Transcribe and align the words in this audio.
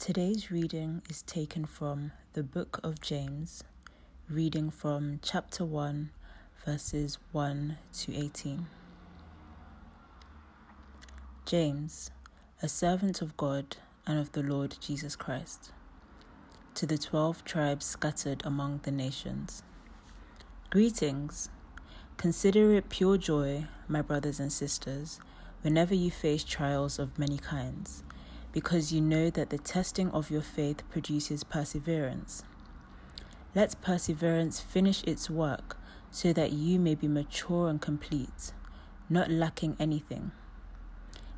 Today's 0.00 0.50
reading 0.50 1.02
is 1.10 1.20
taken 1.20 1.66
from 1.66 2.12
the 2.32 2.42
book 2.42 2.80
of 2.82 3.02
James, 3.02 3.64
reading 4.30 4.70
from 4.70 5.20
chapter 5.22 5.62
1, 5.62 6.08
verses 6.64 7.18
1 7.32 7.76
to 7.98 8.16
18. 8.16 8.66
James, 11.44 12.10
a 12.62 12.66
servant 12.66 13.20
of 13.20 13.36
God 13.36 13.76
and 14.06 14.18
of 14.18 14.32
the 14.32 14.42
Lord 14.42 14.78
Jesus 14.80 15.16
Christ, 15.16 15.70
to 16.76 16.86
the 16.86 16.96
twelve 16.96 17.44
tribes 17.44 17.84
scattered 17.84 18.40
among 18.42 18.80
the 18.84 18.90
nations. 18.90 19.62
Greetings. 20.70 21.50
Consider 22.16 22.72
it 22.72 22.88
pure 22.88 23.18
joy, 23.18 23.66
my 23.86 24.00
brothers 24.00 24.40
and 24.40 24.50
sisters, 24.50 25.20
whenever 25.60 25.94
you 25.94 26.10
face 26.10 26.42
trials 26.42 26.98
of 26.98 27.18
many 27.18 27.36
kinds 27.36 28.02
because 28.52 28.92
you 28.92 29.00
know 29.00 29.30
that 29.30 29.50
the 29.50 29.58
testing 29.58 30.10
of 30.10 30.30
your 30.30 30.42
faith 30.42 30.82
produces 30.90 31.44
perseverance. 31.44 32.42
Let 33.54 33.80
perseverance 33.80 34.60
finish 34.60 35.02
its 35.04 35.30
work 35.30 35.76
so 36.10 36.32
that 36.32 36.52
you 36.52 36.78
may 36.78 36.94
be 36.94 37.08
mature 37.08 37.68
and 37.68 37.80
complete, 37.80 38.52
not 39.08 39.30
lacking 39.30 39.76
anything. 39.78 40.32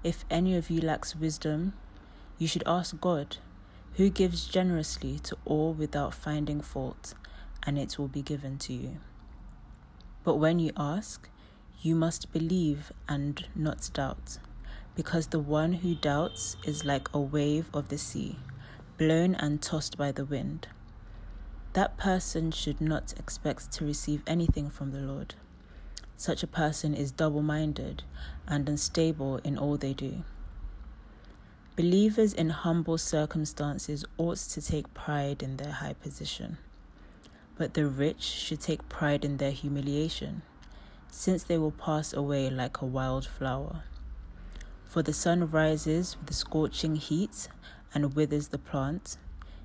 If 0.02 0.24
any 0.30 0.56
of 0.56 0.70
you 0.70 0.80
lacks 0.80 1.14
wisdom, 1.14 1.74
you 2.38 2.46
should 2.46 2.64
ask 2.66 2.98
God, 3.00 3.36
who 3.94 4.08
gives 4.08 4.47
generously 4.47 5.19
to 5.20 5.36
all 5.44 5.72
without 5.74 6.14
finding 6.14 6.60
fault, 6.60 7.14
and 7.62 7.78
it 7.78 7.98
will 7.98 8.08
be 8.08 8.22
given 8.22 8.58
to 8.58 8.72
you. 8.72 8.98
But 10.24 10.36
when 10.36 10.58
you 10.58 10.72
ask, 10.77 11.28
you 11.83 11.94
must 11.94 12.33
believe 12.33 12.92
and 13.08 13.47
not 13.55 13.91
doubt 13.92 14.38
because 14.95 15.28
the 15.28 15.41
one 15.41 15.74
who 15.74 15.95
doubts 15.95 16.56
is 16.64 16.84
like 16.84 17.09
a 17.14 17.20
wave 17.20 17.66
of 17.73 17.88
the 17.88 17.98
sea, 17.98 18.37
blown 18.98 19.34
and 19.34 19.62
tossed 19.62 19.96
by 19.96 20.12
the 20.12 20.24
wind. 20.24 20.69
That 21.72 21.97
person 21.97 22.50
should 22.50 22.80
not 22.80 23.14
expect 23.19 23.72
to 23.72 23.84
receive 23.86 24.22
anything 24.27 24.69
from 24.69 24.92
the 24.92 25.00
Lord. 25.00 25.34
Such 26.19 26.42
a 26.42 26.47
person 26.47 26.94
is 26.94 27.11
double 27.11 27.42
minded 27.42 28.03
and 28.47 28.69
unstable 28.69 29.39
in 29.39 29.56
all 29.56 29.78
they 29.78 29.94
do. 29.94 30.25
Believers 31.75 32.34
in 32.34 32.50
humble 32.50 32.98
circumstances 32.98 34.05
ought 34.19 34.36
to 34.36 34.61
take 34.61 34.92
pride 34.92 35.42
in 35.42 35.56
their 35.56 35.72
high 35.72 35.94
position, 35.94 36.59
but 37.56 37.72
the 37.72 37.86
rich 37.86 38.22
should 38.22 38.61
take 38.61 38.91
pride 38.91 39.25
in 39.25 39.38
their 39.38 39.53
humiliation, 39.53 40.42
since 41.09 41.42
they 41.42 41.56
will 41.56 41.70
pass 41.70 42.12
away 42.12 42.50
like 42.50 42.83
a 42.83 42.86
wild 42.86 43.27
flower. 43.27 43.84
For 44.92 45.02
the 45.02 45.14
sun 45.14 45.50
rises 45.50 46.18
with 46.18 46.34
scorching 46.34 46.96
heat 46.96 47.48
and 47.94 48.12
withers 48.12 48.48
the 48.48 48.58
plant, 48.58 49.16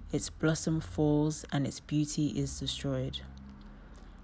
its 0.09 0.29
blossom 0.29 0.79
falls 0.79 1.43
and 1.51 1.67
its 1.67 1.81
beauty 1.81 2.27
is 2.27 2.61
destroyed. 2.61 3.19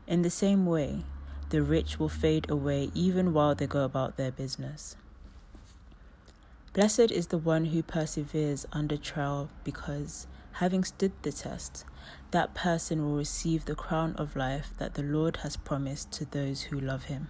In 0.07 0.21
the 0.21 0.29
same 0.29 0.65
way, 0.65 1.03
the 1.49 1.61
rich 1.61 1.99
will 1.99 2.07
fade 2.07 2.49
away 2.49 2.89
even 2.93 3.33
while 3.33 3.53
they 3.53 3.67
go 3.67 3.83
about 3.83 4.15
their 4.15 4.31
business. 4.31 4.95
Blessed 6.71 7.11
is 7.11 7.27
the 7.27 7.37
one 7.37 7.65
who 7.65 7.83
perseveres 7.83 8.65
under 8.71 8.95
trial 8.95 9.49
because, 9.65 10.25
having 10.53 10.85
stood 10.85 11.11
the 11.23 11.33
test, 11.33 11.83
that 12.31 12.55
person 12.55 13.03
will 13.03 13.17
receive 13.17 13.65
the 13.65 13.75
crown 13.75 14.15
of 14.15 14.37
life 14.37 14.71
that 14.77 14.93
the 14.93 15.03
Lord 15.03 15.35
has 15.43 15.57
promised 15.57 16.13
to 16.13 16.23
those 16.23 16.61
who 16.61 16.79
love 16.79 17.05
him. 17.05 17.27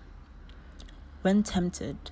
When 1.23 1.41
tempted, 1.41 2.11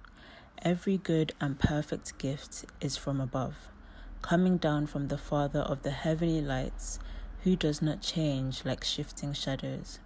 Every 0.63 0.97
good 0.97 1.33
and 1.41 1.57
perfect 1.59 2.19
gift 2.19 2.65
is 2.81 2.95
from 2.95 3.19
above, 3.19 3.55
coming 4.21 4.57
down 4.57 4.85
from 4.85 5.07
the 5.07 5.17
Father 5.17 5.61
of 5.61 5.81
the 5.81 5.89
heavenly 5.89 6.39
lights, 6.39 6.99
who 7.43 7.55
does 7.55 7.81
not 7.81 8.03
change 8.03 8.63
like 8.63 8.83
shifting 8.83 9.33
shadows. 9.33 9.97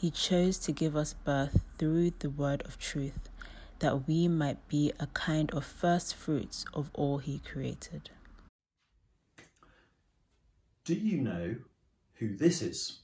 He 0.00 0.10
chose 0.10 0.58
to 0.60 0.72
give 0.72 0.96
us 0.96 1.12
birth 1.12 1.66
through 1.76 2.12
the 2.18 2.30
word 2.30 2.62
of 2.64 2.78
truth, 2.78 3.28
that 3.80 4.08
we 4.08 4.26
might 4.26 4.66
be 4.68 4.90
a 4.98 5.06
kind 5.08 5.50
of 5.50 5.66
first 5.66 6.14
fruits 6.14 6.64
of 6.72 6.90
all 6.94 7.18
he 7.18 7.40
created. 7.40 8.08
Do 10.86 10.94
you 10.94 11.18
know 11.20 11.56
who 12.14 12.34
this 12.38 12.62
is? 12.62 13.00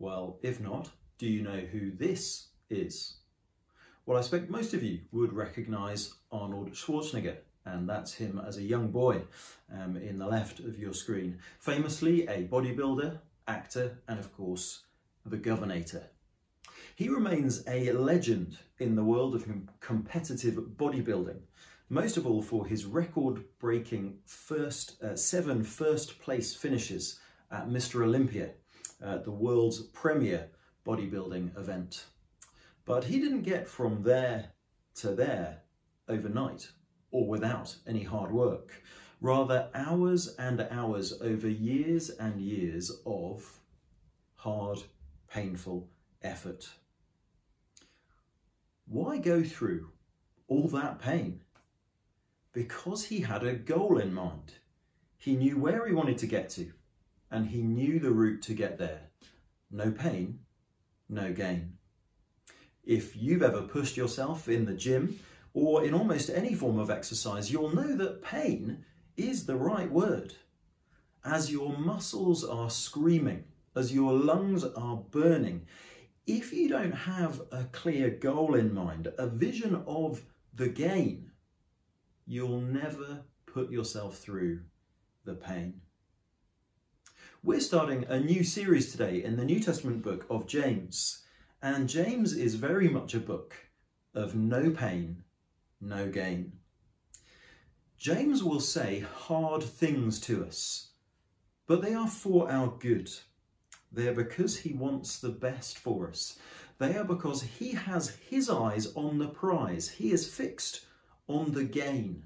Well, 0.00 0.40
if 0.42 0.58
not, 0.58 0.90
do 1.18 1.28
you 1.28 1.42
know 1.42 1.60
who 1.70 1.92
this 1.92 2.48
is? 2.68 3.18
Well, 4.06 4.18
I 4.18 4.20
expect 4.20 4.48
most 4.48 4.72
of 4.72 4.84
you 4.84 5.00
would 5.10 5.32
recognise 5.32 6.14
Arnold 6.30 6.70
Schwarzenegger, 6.70 7.38
and 7.64 7.88
that's 7.88 8.14
him 8.14 8.40
as 8.46 8.56
a 8.56 8.62
young 8.62 8.92
boy 8.92 9.22
um, 9.74 9.96
in 9.96 10.16
the 10.16 10.28
left 10.28 10.60
of 10.60 10.78
your 10.78 10.92
screen. 10.94 11.40
Famously 11.58 12.24
a 12.28 12.44
bodybuilder, 12.44 13.18
actor, 13.48 13.98
and 14.06 14.20
of 14.20 14.32
course, 14.36 14.84
the 15.24 15.36
Governator. 15.36 16.04
He 16.94 17.08
remains 17.08 17.64
a 17.66 17.90
legend 17.90 18.58
in 18.78 18.94
the 18.94 19.02
world 19.02 19.34
of 19.34 19.44
competitive 19.80 20.54
bodybuilding, 20.54 21.40
most 21.88 22.16
of 22.16 22.28
all 22.28 22.42
for 22.42 22.64
his 22.64 22.84
record-breaking 22.84 24.18
first 24.24 25.02
uh, 25.02 25.16
seven 25.16 25.64
first 25.64 26.20
place 26.20 26.54
finishes 26.54 27.18
at 27.50 27.68
Mr. 27.68 28.04
Olympia, 28.04 28.50
uh, 29.04 29.18
the 29.18 29.32
world's 29.32 29.80
premier 29.80 30.46
bodybuilding 30.86 31.58
event. 31.58 32.04
But 32.86 33.04
he 33.04 33.18
didn't 33.18 33.42
get 33.42 33.68
from 33.68 34.02
there 34.04 34.52
to 34.96 35.10
there 35.10 35.62
overnight 36.08 36.70
or 37.10 37.26
without 37.26 37.76
any 37.86 38.04
hard 38.04 38.30
work. 38.30 38.82
Rather, 39.20 39.68
hours 39.74 40.34
and 40.38 40.60
hours 40.70 41.20
over 41.20 41.48
years 41.48 42.10
and 42.10 42.40
years 42.40 42.92
of 43.04 43.60
hard, 44.36 44.78
painful 45.28 45.90
effort. 46.22 46.68
Why 48.86 49.18
go 49.18 49.42
through 49.42 49.90
all 50.46 50.68
that 50.68 51.00
pain? 51.00 51.40
Because 52.52 53.06
he 53.06 53.20
had 53.20 53.42
a 53.42 53.54
goal 53.54 53.98
in 53.98 54.14
mind. 54.14 54.52
He 55.18 55.34
knew 55.34 55.58
where 55.58 55.86
he 55.86 55.92
wanted 55.92 56.18
to 56.18 56.26
get 56.28 56.50
to, 56.50 56.72
and 57.32 57.48
he 57.48 57.62
knew 57.62 57.98
the 57.98 58.12
route 58.12 58.42
to 58.42 58.54
get 58.54 58.78
there. 58.78 59.10
No 59.72 59.90
pain, 59.90 60.40
no 61.08 61.32
gain. 61.32 61.75
If 62.86 63.16
you've 63.16 63.42
ever 63.42 63.62
pushed 63.62 63.96
yourself 63.96 64.48
in 64.48 64.64
the 64.64 64.72
gym 64.72 65.18
or 65.54 65.84
in 65.84 65.92
almost 65.92 66.30
any 66.30 66.54
form 66.54 66.78
of 66.78 66.88
exercise, 66.88 67.50
you'll 67.50 67.74
know 67.74 67.96
that 67.96 68.22
pain 68.22 68.84
is 69.16 69.44
the 69.44 69.56
right 69.56 69.90
word. 69.90 70.34
As 71.24 71.50
your 71.50 71.76
muscles 71.76 72.44
are 72.44 72.70
screaming, 72.70 73.42
as 73.74 73.92
your 73.92 74.12
lungs 74.12 74.64
are 74.64 74.98
burning, 75.10 75.66
if 76.28 76.52
you 76.52 76.68
don't 76.68 76.92
have 76.92 77.42
a 77.50 77.64
clear 77.72 78.10
goal 78.10 78.54
in 78.54 78.72
mind, 78.72 79.12
a 79.18 79.26
vision 79.26 79.82
of 79.88 80.22
the 80.54 80.68
gain, 80.68 81.32
you'll 82.24 82.60
never 82.60 83.24
put 83.46 83.70
yourself 83.70 84.18
through 84.18 84.60
the 85.24 85.34
pain. 85.34 85.80
We're 87.42 87.60
starting 87.60 88.04
a 88.08 88.20
new 88.20 88.44
series 88.44 88.92
today 88.92 89.24
in 89.24 89.36
the 89.36 89.44
New 89.44 89.58
Testament 89.58 90.02
book 90.02 90.24
of 90.30 90.46
James. 90.46 91.25
And 91.62 91.88
James 91.88 92.34
is 92.34 92.54
very 92.54 92.88
much 92.88 93.14
a 93.14 93.20
book 93.20 93.54
of 94.14 94.34
no 94.34 94.70
pain, 94.70 95.24
no 95.80 96.10
gain. 96.10 96.52
James 97.96 98.44
will 98.44 98.60
say 98.60 99.00
hard 99.00 99.62
things 99.62 100.20
to 100.20 100.44
us, 100.44 100.90
but 101.66 101.80
they 101.80 101.94
are 101.94 102.08
for 102.08 102.50
our 102.50 102.68
good. 102.78 103.10
They 103.90 104.06
are 104.08 104.14
because 104.14 104.58
he 104.58 104.74
wants 104.74 105.18
the 105.18 105.30
best 105.30 105.78
for 105.78 106.08
us. 106.08 106.38
They 106.78 106.96
are 106.96 107.04
because 107.04 107.42
he 107.42 107.72
has 107.72 108.10
his 108.10 108.50
eyes 108.50 108.92
on 108.94 109.18
the 109.18 109.28
prize. 109.28 109.88
He 109.88 110.12
is 110.12 110.32
fixed 110.32 110.84
on 111.26 111.52
the 111.52 111.64
gain, 111.64 112.24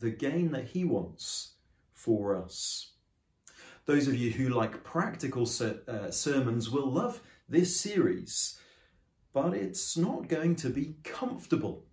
the 0.00 0.10
gain 0.10 0.50
that 0.50 0.66
he 0.66 0.84
wants 0.84 1.52
for 1.92 2.36
us. 2.36 2.94
Those 3.90 4.06
of 4.06 4.14
you 4.14 4.30
who 4.30 4.50
like 4.50 4.84
practical 4.84 5.44
ser 5.44 5.80
uh, 5.88 6.12
sermons 6.12 6.70
will 6.70 6.88
love 6.88 7.20
this 7.48 7.80
series, 7.80 8.56
but 9.32 9.52
it's 9.52 9.96
not 9.96 10.28
going 10.28 10.54
to 10.62 10.70
be 10.70 10.94
comfortable. 11.02 11.86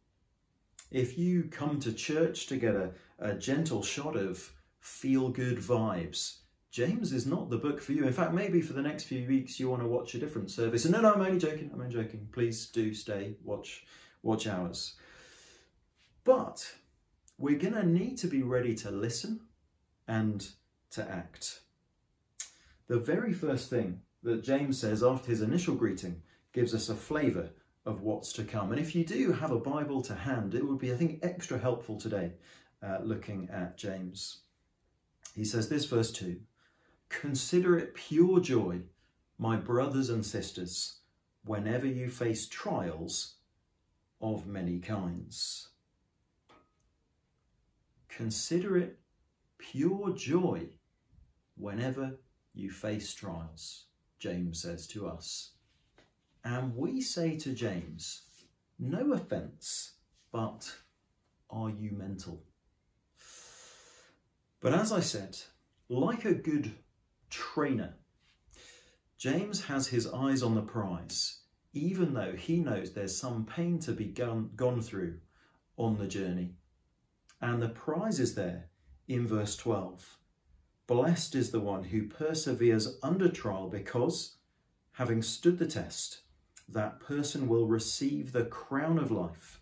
If 0.91 1.17
you 1.17 1.45
come 1.45 1.79
to 1.79 1.91
church 1.91 2.45
to 2.49 2.57
get 2.57 2.75
a, 2.75 2.91
a 3.17 3.33
gentle 3.33 3.81
shot 3.81 4.15
of 4.15 4.53
feel 4.79 5.29
good 5.29 5.57
vibes, 5.57 6.41
James 6.69 7.13
is 7.13 7.25
not 7.25 7.49
the 7.49 7.57
book 7.57 7.81
for 7.81 7.93
you. 7.93 8.05
In 8.05 8.13
fact, 8.13 8.31
maybe 8.31 8.61
for 8.61 8.73
the 8.73 8.81
next 8.83 9.05
few 9.05 9.27
weeks 9.27 9.59
you 9.59 9.67
want 9.67 9.81
to 9.81 9.87
watch 9.87 10.13
a 10.13 10.19
different 10.19 10.51
service. 10.51 10.85
And 10.85 10.93
no, 10.93 11.01
no, 11.01 11.15
I'm 11.15 11.21
only 11.21 11.39
joking. 11.39 11.71
I'm 11.73 11.81
only 11.81 11.95
joking. 11.95 12.27
Please 12.31 12.67
do 12.67 12.93
stay, 12.93 13.37
watch, 13.43 13.87
watch 14.21 14.45
ours. 14.45 14.97
But 16.23 16.63
we're 17.39 17.57
going 17.57 17.73
to 17.73 17.87
need 17.87 18.19
to 18.19 18.27
be 18.27 18.43
ready 18.43 18.75
to 18.75 18.91
listen 18.91 19.39
and 20.07 20.47
to 20.91 21.01
act. 21.09 21.61
The 22.87 22.99
very 22.99 23.33
first 23.33 23.69
thing 23.69 24.01
that 24.23 24.43
James 24.43 24.79
says 24.79 25.03
after 25.03 25.29
his 25.29 25.41
initial 25.41 25.75
greeting 25.75 26.21
gives 26.53 26.73
us 26.73 26.89
a 26.89 26.95
flavour 26.95 27.49
of 27.85 28.01
what's 28.01 28.33
to 28.33 28.43
come. 28.43 28.71
And 28.71 28.79
if 28.79 28.95
you 28.95 29.05
do 29.05 29.31
have 29.31 29.51
a 29.51 29.59
Bible 29.59 30.01
to 30.03 30.15
hand, 30.15 30.55
it 30.55 30.65
would 30.65 30.79
be, 30.79 30.93
I 30.93 30.95
think, 30.97 31.19
extra 31.21 31.57
helpful 31.57 31.97
today 31.97 32.33
uh, 32.81 32.99
looking 33.01 33.49
at 33.51 33.77
James. 33.77 34.39
He 35.35 35.45
says 35.45 35.69
this, 35.69 35.85
verse 35.85 36.11
2 36.11 36.39
Consider 37.09 37.77
it 37.77 37.93
pure 37.93 38.39
joy, 38.39 38.81
my 39.37 39.55
brothers 39.55 40.09
and 40.09 40.25
sisters, 40.25 40.99
whenever 41.45 41.87
you 41.87 42.09
face 42.09 42.47
trials 42.47 43.35
of 44.21 44.47
many 44.47 44.79
kinds. 44.79 45.69
Consider 48.09 48.77
it 48.77 48.99
pure 49.57 50.11
joy 50.13 50.67
whenever 51.55 52.17
you 52.57 52.69
face 52.71 53.13
trials, 53.13 53.85
James 54.19 54.61
says 54.61 54.87
to 54.87 55.07
us. 55.07 55.51
And 56.43 56.75
we 56.75 57.01
say 57.01 57.37
to 57.37 57.53
James, 57.53 58.23
no 58.79 59.13
offence, 59.13 59.93
but 60.31 60.71
are 61.49 61.69
you 61.69 61.91
mental? 61.91 62.43
But 64.59 64.73
as 64.73 64.91
I 64.91 65.01
said, 65.01 65.37
like 65.89 66.25
a 66.25 66.33
good 66.33 66.71
trainer, 67.29 67.95
James 69.17 69.65
has 69.65 69.87
his 69.87 70.07
eyes 70.07 70.43
on 70.43 70.55
the 70.55 70.61
prize, 70.61 71.39
even 71.73 72.13
though 72.13 72.33
he 72.33 72.59
knows 72.59 72.91
there's 72.91 73.17
some 73.17 73.45
pain 73.45 73.79
to 73.79 73.91
be 73.91 74.05
gone, 74.05 74.51
gone 74.55 74.81
through 74.81 75.19
on 75.77 75.97
the 75.97 76.07
journey. 76.07 76.53
And 77.41 77.61
the 77.61 77.69
prize 77.69 78.19
is 78.19 78.35
there 78.35 78.69
in 79.07 79.27
verse 79.27 79.55
12. 79.55 80.17
Blessed 80.87 81.35
is 81.35 81.51
the 81.51 81.59
one 81.59 81.83
who 81.83 82.07
perseveres 82.07 82.97
under 83.03 83.27
trial 83.27 83.67
because, 83.67 84.37
having 84.93 85.21
stood 85.21 85.59
the 85.59 85.67
test, 85.67 86.21
that 86.69 87.01
person 87.01 87.49
will 87.49 87.67
receive 87.67 88.31
the 88.31 88.45
crown 88.45 88.97
of 88.97 89.11
life 89.11 89.59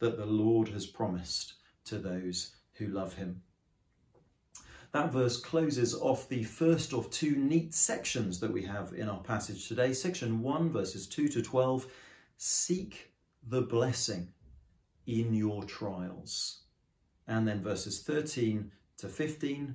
that 0.00 0.16
the 0.16 0.26
Lord 0.26 0.68
has 0.68 0.86
promised 0.86 1.54
to 1.84 1.98
those 1.98 2.56
who 2.74 2.88
love 2.88 3.14
him. 3.14 3.42
That 4.90 5.12
verse 5.12 5.40
closes 5.40 5.94
off 5.94 6.28
the 6.28 6.42
first 6.42 6.92
of 6.92 7.10
two 7.10 7.36
neat 7.36 7.72
sections 7.72 8.40
that 8.40 8.52
we 8.52 8.62
have 8.62 8.92
in 8.94 9.08
our 9.08 9.20
passage 9.20 9.68
today. 9.68 9.92
Section 9.92 10.42
1, 10.42 10.70
verses 10.70 11.06
2 11.06 11.28
to 11.28 11.42
12 11.42 11.86
Seek 12.36 13.12
the 13.48 13.62
blessing 13.62 14.28
in 15.06 15.34
your 15.34 15.64
trials. 15.64 16.62
And 17.28 17.46
then 17.46 17.62
verses 17.62 18.02
13 18.02 18.70
to 18.98 19.08
15, 19.08 19.74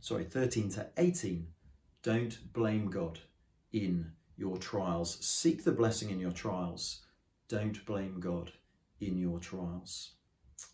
sorry, 0.00 0.24
13 0.24 0.70
to 0.70 0.86
18 0.96 1.46
Don't 2.02 2.52
blame 2.52 2.90
God 2.90 3.18
in 3.72 4.12
your 4.36 4.56
trials. 4.56 5.18
Seek 5.24 5.64
the 5.64 5.72
blessing 5.72 6.10
in 6.10 6.20
your 6.20 6.32
trials. 6.32 7.02
Don't 7.48 7.84
blame 7.86 8.20
God 8.20 8.52
in 9.00 9.18
your 9.18 9.38
trials. 9.38 10.12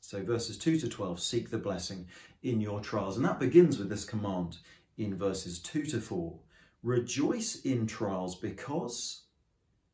So, 0.00 0.22
verses 0.22 0.58
2 0.58 0.78
to 0.78 0.88
12 0.88 1.20
seek 1.20 1.50
the 1.50 1.58
blessing 1.58 2.06
in 2.42 2.60
your 2.60 2.80
trials. 2.80 3.16
And 3.16 3.24
that 3.24 3.40
begins 3.40 3.78
with 3.78 3.88
this 3.88 4.04
command 4.04 4.58
in 4.96 5.16
verses 5.16 5.58
2 5.60 5.84
to 5.86 6.00
4 6.00 6.38
Rejoice 6.82 7.62
in 7.62 7.86
trials 7.86 8.34
because 8.34 9.22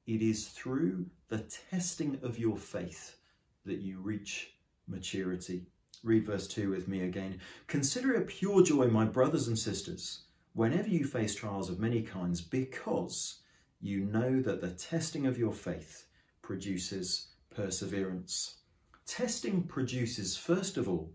it 0.06 0.22
is 0.22 0.48
through 0.48 1.06
the 1.28 1.46
testing 1.70 2.18
of 2.24 2.36
your 2.36 2.56
faith 2.56 3.16
that 3.64 3.80
you 3.80 4.00
reach 4.00 4.54
maturity. 4.88 5.66
Read 6.02 6.24
verse 6.24 6.48
2 6.48 6.70
with 6.70 6.88
me 6.88 7.02
again. 7.02 7.40
Consider 7.66 8.14
it 8.14 8.26
pure 8.26 8.62
joy, 8.62 8.86
my 8.86 9.04
brothers 9.04 9.48
and 9.48 9.58
sisters, 9.58 10.22
whenever 10.54 10.88
you 10.88 11.04
face 11.04 11.34
trials 11.34 11.68
of 11.68 11.78
many 11.78 12.00
kinds, 12.00 12.40
because 12.40 13.40
you 13.80 14.06
know 14.06 14.40
that 14.40 14.62
the 14.62 14.70
testing 14.70 15.26
of 15.26 15.38
your 15.38 15.52
faith 15.52 16.06
produces 16.42 17.28
perseverance. 17.54 18.60
Testing 19.06 19.62
produces, 19.62 20.36
first 20.36 20.78
of 20.78 20.88
all, 20.88 21.12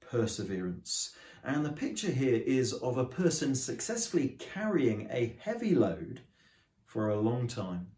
perseverance. 0.00 1.16
And 1.42 1.64
the 1.64 1.72
picture 1.72 2.10
here 2.10 2.40
is 2.46 2.72
of 2.72 2.98
a 2.98 3.04
person 3.04 3.54
successfully 3.54 4.36
carrying 4.38 5.08
a 5.10 5.36
heavy 5.40 5.74
load 5.74 6.20
for 6.86 7.08
a 7.08 7.20
long 7.20 7.48
time. 7.48 7.88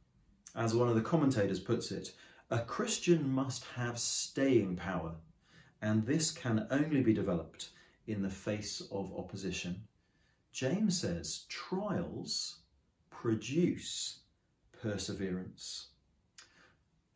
As 0.55 0.75
one 0.75 0.89
of 0.89 0.95
the 0.95 1.03
commentators 1.03 1.61
puts 1.61 1.93
it, 1.93 2.15
a 2.51 2.61
Christian 2.61 3.29
must 3.29 3.65
have 3.77 3.99
staying 3.99 4.77
power, 4.77 5.17
and 5.87 6.05
this 6.05 6.33
can 6.33 6.67
only 6.73 7.01
be 7.01 7.15
developed 7.15 7.69
in 8.09 8.21
the 8.21 8.29
face 8.29 8.83
of 8.91 9.17
opposition. 9.17 9.81
James 10.53 11.01
says 11.01 11.45
trials 11.49 12.57
produce 13.09 14.19
perseverance. 14.83 15.91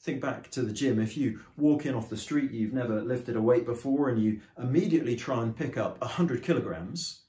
Think 0.02 0.20
back 0.20 0.52
to 0.52 0.62
the 0.62 0.72
gym. 0.72 1.00
If 1.00 1.16
you 1.16 1.40
walk 1.56 1.84
in 1.84 1.96
off 1.96 2.08
the 2.08 2.16
street, 2.16 2.52
you've 2.52 2.72
never 2.72 3.02
lifted 3.02 3.34
a 3.34 3.42
weight 3.42 3.66
before, 3.66 4.08
and 4.08 4.22
you 4.22 4.40
immediately 4.56 5.16
try 5.16 5.42
and 5.42 5.54
pick 5.54 5.76
up 5.76 6.00
100 6.00 6.44
kilograms, 6.44 7.22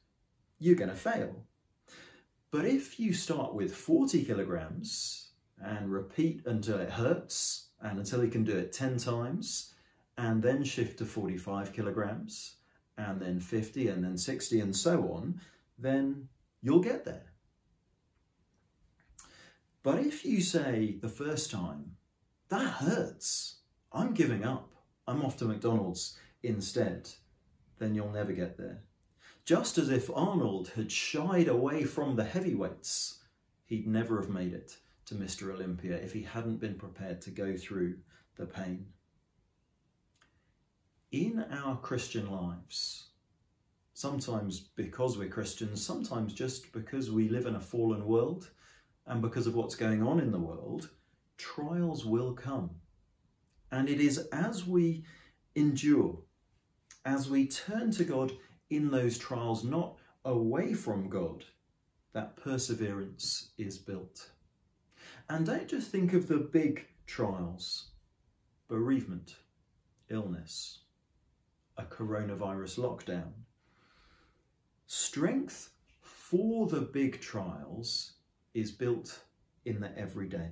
you're 0.60 0.76
going 0.76 0.92
to 0.92 0.96
fail. 0.96 1.44
But 2.52 2.66
if 2.66 3.00
you 3.00 3.14
start 3.14 3.56
with 3.56 3.76
40 3.76 4.26
kilograms 4.26 5.30
and 5.60 5.92
repeat 5.92 6.46
until 6.46 6.78
it 6.78 6.92
hurts 6.92 7.70
and 7.82 7.98
until 7.98 8.24
you 8.24 8.30
can 8.30 8.44
do 8.44 8.56
it 8.56 8.74
10 8.74 8.98
times, 8.98 9.70
and 10.21 10.44
then 10.44 10.63
shift 10.63 11.00
to 11.00 11.06
45 11.06 11.73
kilograms, 11.73 12.57
and 12.95 13.19
then 13.19 13.39
50, 13.39 13.88
and 13.88 14.03
then 14.03 14.15
60, 14.15 14.59
and 14.59 14.75
so 14.75 15.12
on, 15.12 15.41
then 15.79 16.27
you'll 16.62 16.79
get 16.79 17.03
there. 17.03 17.33
But 19.81 19.97
if 19.97 20.23
you 20.23 20.41
say 20.41 21.00
the 21.01 21.09
first 21.09 21.50
time, 21.50 21.95
that 22.50 22.68
hurts, 22.68 23.62
I'm 23.91 24.13
giving 24.13 24.45
up, 24.45 24.75
I'm 25.07 25.25
off 25.25 25.38
to 25.38 25.45
McDonald's 25.45 26.19
instead, 26.44 27.09
then 27.79 27.95
you'll 27.95 28.12
never 28.12 28.31
get 28.31 28.59
there. 28.59 28.83
Just 29.44 29.80
as 29.80 29.90
if 29.90 30.16
Arnold 30.16 30.71
had 30.75 30.92
shied 30.92 31.47
away 31.47 31.83
from 31.83 32.16
the 32.16 32.25
heavyweights, 32.25 33.23
he'd 33.66 33.87
never 33.87 34.21
have 34.21 34.30
made 34.30 34.54
it 34.54 34.78
to 35.07 35.16
Mr. 35.16 35.51
Olympia 35.51 35.95
if 35.95 36.13
he 36.13 36.21
hadn't 36.21 36.59
been 36.59 36.75
prepared 36.75 37.21
to 37.21 37.31
go 37.31 37.57
through 37.57 37.95
the 38.35 38.45
pain. 38.45 38.85
In 41.11 41.45
our 41.51 41.75
Christian 41.75 42.31
lives, 42.31 43.09
sometimes 43.94 44.61
because 44.61 45.18
we're 45.18 45.27
Christians, 45.27 45.85
sometimes 45.85 46.33
just 46.33 46.71
because 46.71 47.11
we 47.11 47.27
live 47.27 47.47
in 47.47 47.56
a 47.56 47.59
fallen 47.59 48.06
world, 48.06 48.49
and 49.07 49.21
because 49.21 49.45
of 49.45 49.53
what's 49.53 49.75
going 49.75 50.01
on 50.01 50.21
in 50.21 50.31
the 50.31 50.39
world, 50.39 50.89
trials 51.37 52.06
will 52.06 52.31
come. 52.31 52.69
And 53.73 53.89
it 53.89 53.99
is 53.99 54.19
as 54.31 54.65
we 54.65 55.03
endure, 55.56 56.18
as 57.03 57.30
we 57.30 57.45
turn 57.45 57.91
to 57.91 58.06
God 58.06 58.31
in 58.69 58.89
those 58.89 59.18
trials, 59.18 59.65
not 59.65 59.97
away 60.23 60.73
from 60.73 61.09
God, 61.09 61.44
that 62.13 62.37
perseverance 62.37 63.51
is 63.57 63.77
built. 63.77 64.31
And 65.27 65.45
don't 65.45 65.68
just 65.68 65.91
think 65.91 66.13
of 66.13 66.30
the 66.30 66.37
big 66.37 66.87
trials 67.06 67.87
bereavement, 68.69 69.35
illness, 70.09 70.81
a 71.81 71.85
coronavirus 71.85 72.80
lockdown. 72.80 73.31
Strength 74.85 75.71
for 76.02 76.68
the 76.68 76.81
big 76.81 77.19
trials 77.19 78.14
is 78.54 78.71
built 78.71 79.19
in 79.66 79.80
the 79.80 79.97
everyday. 79.97 80.50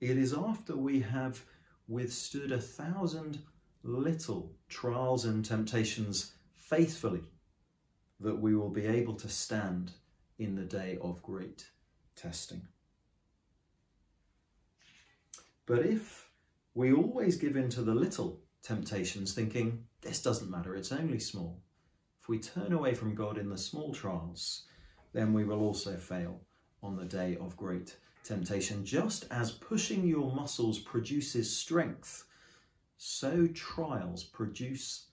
It 0.00 0.16
is 0.18 0.34
after 0.34 0.76
we 0.76 1.00
have 1.00 1.42
withstood 1.88 2.52
a 2.52 2.60
thousand 2.60 3.38
little 3.82 4.52
trials 4.68 5.24
and 5.24 5.44
temptations 5.44 6.32
faithfully 6.52 7.22
that 8.20 8.38
we 8.38 8.54
will 8.54 8.70
be 8.70 8.86
able 8.86 9.14
to 9.14 9.28
stand 9.28 9.92
in 10.38 10.54
the 10.54 10.64
day 10.64 10.98
of 11.00 11.22
great 11.22 11.64
testing. 12.16 12.62
But 15.66 15.86
if 15.86 16.30
we 16.74 16.92
always 16.92 17.36
give 17.36 17.56
in 17.56 17.68
to 17.70 17.82
the 17.82 17.94
little 17.94 18.40
temptations, 18.62 19.34
thinking, 19.34 19.84
this 20.02 20.22
doesn't 20.22 20.50
matter, 20.50 20.74
it's 20.76 20.92
only 20.92 21.18
small, 21.18 21.60
if 22.20 22.28
we 22.28 22.38
turn 22.38 22.72
away 22.72 22.94
from 22.94 23.14
God 23.14 23.38
in 23.38 23.48
the 23.48 23.58
small 23.58 23.92
trials, 23.92 24.64
then 25.12 25.32
we 25.32 25.44
will 25.44 25.60
also 25.60 25.96
fail 25.96 26.40
on 26.82 26.96
the 26.96 27.04
day 27.04 27.36
of 27.40 27.56
great 27.56 27.96
temptation. 28.24 28.84
Just 28.84 29.26
as 29.30 29.50
pushing 29.50 30.06
your 30.06 30.32
muscles 30.32 30.78
produces 30.78 31.54
strength, 31.54 32.24
so 32.96 33.46
trials 33.54 34.24
produce 34.24 35.06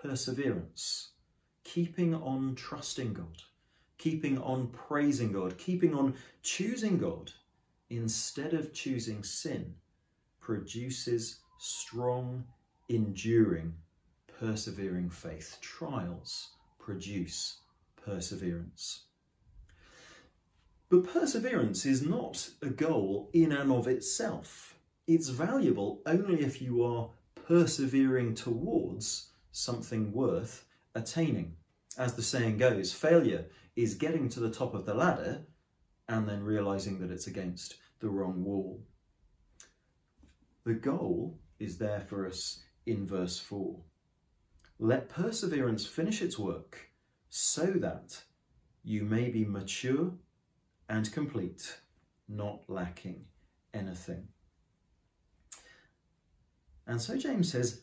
perseverance, 0.00 1.10
keeping 1.64 2.14
on 2.14 2.54
trusting 2.54 3.12
God, 3.12 3.42
keeping 3.98 4.38
on 4.38 4.68
praising 4.68 5.32
God, 5.32 5.58
keeping 5.58 5.94
on 5.94 6.14
choosing 6.42 6.98
God 6.98 7.32
instead 7.90 8.54
of 8.54 8.72
choosing 8.72 9.22
sin 9.22 9.74
produces 10.40 11.40
strong, 11.58 12.44
enduring, 12.88 13.74
persevering 14.42 15.08
faith. 15.08 15.56
Trials 15.60 16.48
produce 16.80 17.58
perseverance. 18.04 19.04
But 20.88 21.04
perseverance 21.04 21.86
is 21.86 22.02
not 22.02 22.50
a 22.60 22.68
goal 22.68 23.30
in 23.32 23.52
and 23.52 23.70
of 23.70 23.86
itself. 23.86 24.76
It's 25.06 25.28
valuable 25.28 26.02
only 26.06 26.40
if 26.40 26.60
you 26.60 26.82
are 26.82 27.08
persevering 27.46 28.34
towards 28.34 29.30
something 29.52 30.12
worth 30.12 30.64
attaining. 30.96 31.54
As 31.96 32.14
the 32.14 32.22
saying 32.22 32.58
goes, 32.58 32.92
failure 32.92 33.44
is 33.76 33.94
getting 33.94 34.28
to 34.30 34.40
the 34.40 34.50
top 34.50 34.74
of 34.74 34.86
the 34.86 34.94
ladder 34.94 35.46
and 36.08 36.28
then 36.28 36.42
realizing 36.42 36.98
that 36.98 37.12
it's 37.12 37.28
against 37.28 37.76
the 38.00 38.08
wrong 38.08 38.42
wall. 38.42 38.82
The 40.64 40.74
goal 40.74 41.38
is 41.60 41.78
there 41.78 42.00
for 42.00 42.26
us 42.26 42.64
in 42.86 43.06
verse 43.06 43.38
4. 43.38 43.78
Let 44.82 45.08
perseverance 45.08 45.86
finish 45.86 46.22
its 46.22 46.36
work 46.36 46.76
so 47.30 47.66
that 47.66 48.20
you 48.82 49.04
may 49.04 49.28
be 49.28 49.44
mature 49.44 50.10
and 50.88 51.12
complete, 51.12 51.78
not 52.28 52.64
lacking 52.66 53.24
anything. 53.72 54.26
And 56.88 57.00
so 57.00 57.16
James 57.16 57.52
says, 57.52 57.82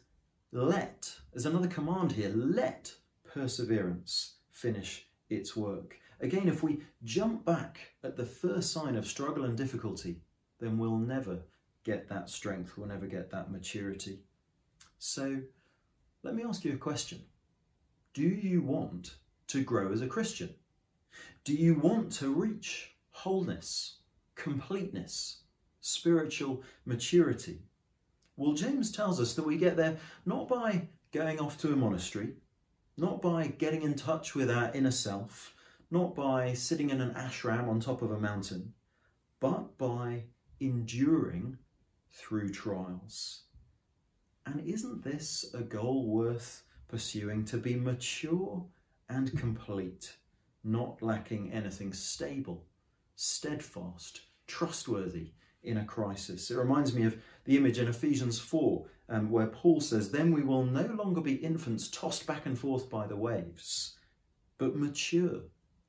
let, 0.51 1.09
there's 1.31 1.45
another 1.45 1.69
command 1.69 2.11
here, 2.11 2.33
let 2.35 2.93
perseverance 3.23 4.33
finish 4.51 5.07
its 5.29 5.55
work. 5.55 5.95
Again, 6.19 6.49
if 6.49 6.63
we 6.63 6.81
jump 7.05 7.45
back 7.45 7.79
at 8.03 8.17
the 8.17 8.25
first 8.25 8.73
sign 8.73 8.97
of 8.97 9.07
struggle 9.07 9.45
and 9.45 9.57
difficulty, 9.57 10.19
then 10.59 10.77
we'll 10.77 10.97
never 10.97 11.39
get 11.85 12.09
that 12.09 12.29
strength, 12.29 12.77
we'll 12.77 12.89
never 12.89 13.07
get 13.07 13.31
that 13.31 13.51
maturity. 13.51 14.19
So 14.97 15.39
let 16.23 16.35
me 16.35 16.43
ask 16.43 16.65
you 16.65 16.73
a 16.73 16.77
question. 16.77 17.21
Do 18.13 18.23
you 18.23 18.61
want 18.61 19.15
to 19.47 19.63
grow 19.63 19.91
as 19.91 20.01
a 20.01 20.07
Christian? 20.07 20.53
Do 21.43 21.53
you 21.53 21.75
want 21.75 22.11
to 22.13 22.33
reach 22.33 22.95
wholeness, 23.11 23.99
completeness, 24.35 25.43
spiritual 25.81 26.63
maturity? 26.85 27.59
Well, 28.35 28.53
James 28.53 28.91
tells 28.91 29.19
us 29.19 29.33
that 29.35 29.45
we 29.45 29.57
get 29.57 29.77
there 29.77 29.97
not 30.25 30.47
by 30.47 30.87
going 31.11 31.39
off 31.39 31.57
to 31.59 31.73
a 31.73 31.75
monastery, 31.75 32.33
not 32.97 33.21
by 33.21 33.47
getting 33.47 33.83
in 33.83 33.95
touch 33.95 34.35
with 34.35 34.51
our 34.51 34.71
inner 34.73 34.91
self, 34.91 35.55
not 35.89 36.15
by 36.15 36.53
sitting 36.53 36.89
in 36.89 37.01
an 37.01 37.13
ashram 37.15 37.67
on 37.67 37.79
top 37.79 38.01
of 38.01 38.11
a 38.11 38.19
mountain, 38.19 38.73
but 39.39 39.77
by 39.77 40.23
enduring 40.59 41.57
through 42.11 42.51
trials. 42.51 43.43
And 44.51 44.67
isn't 44.67 45.03
this 45.03 45.45
a 45.53 45.61
goal 45.61 46.07
worth 46.07 46.63
pursuing 46.87 47.45
to 47.45 47.57
be 47.57 47.75
mature 47.75 48.65
and 49.07 49.37
complete, 49.37 50.17
not 50.63 51.03
lacking 51.03 51.51
anything 51.51 51.93
stable, 51.93 52.65
steadfast, 53.15 54.21
trustworthy 54.47 55.33
in 55.61 55.77
a 55.77 55.85
crisis? 55.85 56.49
It 56.49 56.57
reminds 56.57 56.95
me 56.95 57.03
of 57.03 57.21
the 57.45 57.57
image 57.57 57.77
in 57.77 57.87
Ephesians 57.87 58.39
4, 58.39 58.87
um, 59.09 59.29
where 59.29 59.45
Paul 59.45 59.81
says, 59.81 60.09
Then 60.09 60.31
we 60.31 60.41
will 60.41 60.65
no 60.65 60.87
longer 60.97 61.21
be 61.21 61.35
infants 61.35 61.87
tossed 61.87 62.25
back 62.25 62.47
and 62.47 62.57
forth 62.57 62.89
by 62.89 63.05
the 63.05 63.17
waves, 63.17 63.99
but 64.57 64.75
mature, 64.75 65.41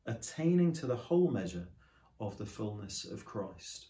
attaining 0.04 0.74
to 0.74 0.86
the 0.86 0.96
whole 0.96 1.30
measure 1.30 1.68
of 2.20 2.36
the 2.36 2.44
fullness 2.44 3.06
of 3.06 3.24
Christ. 3.24 3.86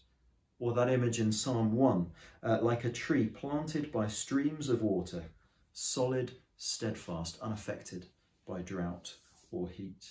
Or 0.61 0.75
that 0.75 0.91
image 0.91 1.19
in 1.19 1.31
Psalm 1.31 1.71
1, 1.71 2.11
uh, 2.43 2.59
like 2.61 2.85
a 2.85 2.91
tree 2.91 3.25
planted 3.25 3.91
by 3.91 4.05
streams 4.07 4.69
of 4.69 4.83
water, 4.83 5.23
solid, 5.73 6.33
steadfast, 6.55 7.39
unaffected 7.41 8.05
by 8.47 8.61
drought 8.61 9.15
or 9.51 9.67
heat. 9.67 10.05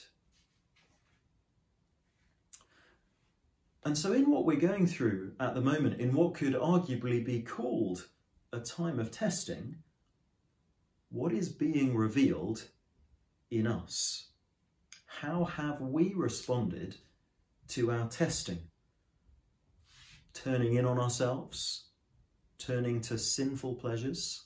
And 3.84 3.96
so, 3.96 4.12
in 4.12 4.28
what 4.28 4.44
we're 4.44 4.58
going 4.58 4.88
through 4.88 5.34
at 5.38 5.54
the 5.54 5.60
moment, 5.60 6.00
in 6.00 6.12
what 6.12 6.34
could 6.34 6.54
arguably 6.54 7.24
be 7.24 7.42
called 7.42 8.08
a 8.52 8.58
time 8.58 8.98
of 8.98 9.12
testing, 9.12 9.76
what 11.10 11.32
is 11.32 11.48
being 11.48 11.94
revealed 11.94 12.64
in 13.52 13.68
us? 13.68 14.30
How 15.06 15.44
have 15.44 15.80
we 15.80 16.12
responded 16.12 16.96
to 17.68 17.92
our 17.92 18.08
testing? 18.08 18.69
Turning 20.32 20.74
in 20.74 20.84
on 20.84 20.98
ourselves, 20.98 21.88
turning 22.58 23.00
to 23.02 23.18
sinful 23.18 23.74
pleasures, 23.74 24.44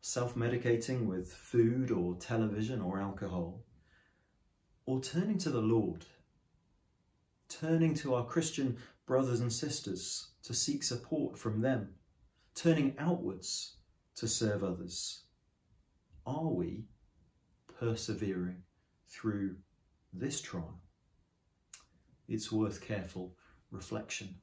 self 0.00 0.34
medicating 0.34 1.06
with 1.06 1.32
food 1.32 1.90
or 1.90 2.14
television 2.16 2.80
or 2.80 3.00
alcohol, 3.00 3.64
or 4.86 5.00
turning 5.00 5.38
to 5.38 5.50
the 5.50 5.60
Lord 5.60 6.06
turning 7.48 7.94
to 7.94 8.14
our 8.14 8.24
Christian 8.24 8.76
brothers 9.06 9.40
and 9.40 9.52
sisters 9.52 10.28
to 10.42 10.54
seek 10.54 10.82
support 10.82 11.38
from 11.38 11.60
them, 11.60 11.94
turning 12.54 12.94
outwards 12.98 13.76
to 14.16 14.26
serve 14.26 14.64
others? 14.64 15.22
Are 16.26 16.48
we 16.48 16.84
persevering 17.78 18.62
through 19.08 19.56
this 20.12 20.40
trial? 20.40 20.80
It's 22.28 22.50
worth 22.50 22.80
careful 22.80 23.36
reflection. 23.70 24.34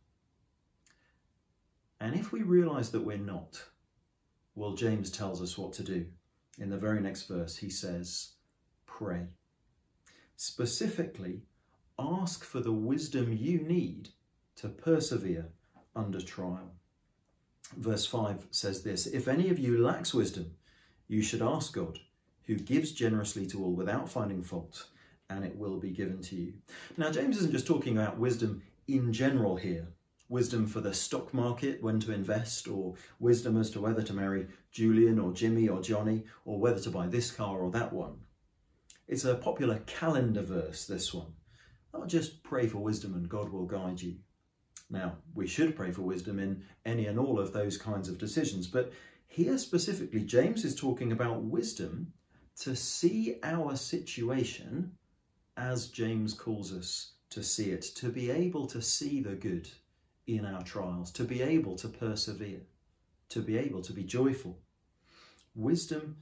And 2.04 2.16
if 2.16 2.34
we 2.34 2.42
realise 2.42 2.90
that 2.90 3.06
we're 3.06 3.16
not, 3.16 3.64
well, 4.56 4.74
James 4.74 5.10
tells 5.10 5.42
us 5.42 5.58
what 5.58 5.72
to 5.72 5.84
do. 5.84 6.06
In 6.60 6.70
the 6.70 6.78
very 6.78 7.00
next 7.00 7.30
verse, 7.30 7.56
he 7.56 7.70
says, 7.70 8.34
Pray. 8.86 9.22
Specifically, 10.36 11.44
ask 11.98 12.44
for 12.44 12.60
the 12.60 12.74
wisdom 12.74 13.32
you 13.32 13.62
need 13.62 14.10
to 14.58 14.68
persevere 14.68 15.48
under 15.96 16.20
trial. 16.20 16.74
Verse 17.78 18.06
5 18.06 18.48
says 18.52 18.84
this 18.84 19.06
If 19.06 19.30
any 19.30 19.48
of 19.48 19.58
you 19.58 19.78
lacks 19.78 20.14
wisdom, 20.14 20.52
you 21.08 21.22
should 21.22 21.42
ask 21.42 21.74
God, 21.74 22.00
who 22.48 22.56
gives 22.56 22.92
generously 22.92 23.48
to 23.48 23.64
all 23.64 23.72
without 23.72 24.10
finding 24.10 24.44
fault, 24.44 24.88
and 25.30 25.46
it 25.46 25.56
will 25.56 25.80
be 25.80 25.92
given 25.92 26.22
to 26.24 26.36
you. 26.36 26.54
Now, 26.98 27.12
James 27.12 27.38
isn't 27.38 27.54
just 27.54 27.66
talking 27.66 27.98
about 27.98 28.18
wisdom 28.18 28.62
in 28.90 29.14
general 29.14 29.56
here 29.56 29.88
wisdom 30.34 30.66
for 30.66 30.82
the 30.82 30.92
stock 30.92 31.32
market, 31.32 31.82
when 31.84 32.00
to 32.00 32.12
invest, 32.12 32.68
or 32.68 32.96
wisdom 33.20 33.56
as 33.56 33.70
to 33.70 33.80
whether 33.80 34.02
to 34.02 34.14
marry 34.14 34.48
Julian 34.72 35.20
or 35.20 35.32
Jimmy 35.32 35.70
or 35.70 35.80
Johnny, 35.80 36.24
or 36.44 36.60
whether 36.60 36.82
to 36.82 36.90
buy 36.90 37.06
this 37.06 37.30
car 37.30 37.60
or 37.60 37.70
that 37.70 37.94
one. 37.94 38.16
It's 39.08 39.26
a 39.26 39.36
popular 39.36 39.78
calendar 39.86 40.42
verse, 40.42 40.88
this 40.88 41.14
one. 41.14 41.34
Not 41.94 42.08
just 42.08 42.42
pray 42.42 42.66
for 42.66 42.80
wisdom 42.80 43.14
and 43.14 43.30
God 43.30 43.50
will 43.50 43.68
guide 43.68 44.02
you. 44.02 44.16
Now, 44.90 45.18
we 45.36 45.46
should 45.46 45.76
pray 45.76 45.92
for 45.92 46.02
wisdom 46.02 46.40
in 46.40 46.64
any 46.84 47.06
and 47.06 47.20
all 47.20 47.40
of 47.40 47.54
those 47.54 47.78
kinds 47.78 48.10
of 48.10 48.18
decisions, 48.18 48.66
but 48.66 48.92
here 49.28 49.60
specifically, 49.60 50.22
James 50.22 50.66
is 50.66 50.74
talking 50.76 51.12
about 51.12 51.44
wisdom 51.44 52.12
to 52.62 52.76
see 52.76 53.38
our 53.44 53.76
situation 53.76 54.94
as 55.58 55.90
James 55.90 56.34
calls 56.34 56.74
us 56.74 57.14
to 57.30 57.44
see 57.44 57.70
it, 57.70 57.84
to 57.96 58.10
be 58.10 58.32
able 58.32 58.66
to 58.66 58.82
see 58.82 59.22
the 59.22 59.36
good 59.36 59.70
in 60.28 60.46
our 60.46 60.64
trials, 60.64 61.12
to 61.12 61.24
be 61.24 61.42
able 61.42 61.76
to 61.78 61.88
persevere, 61.88 62.62
to 63.30 63.42
be 63.42 63.58
able 63.58 63.82
to 63.82 63.94
be 63.94 64.04
joyful. 64.04 64.60
Wisdom, 65.56 66.18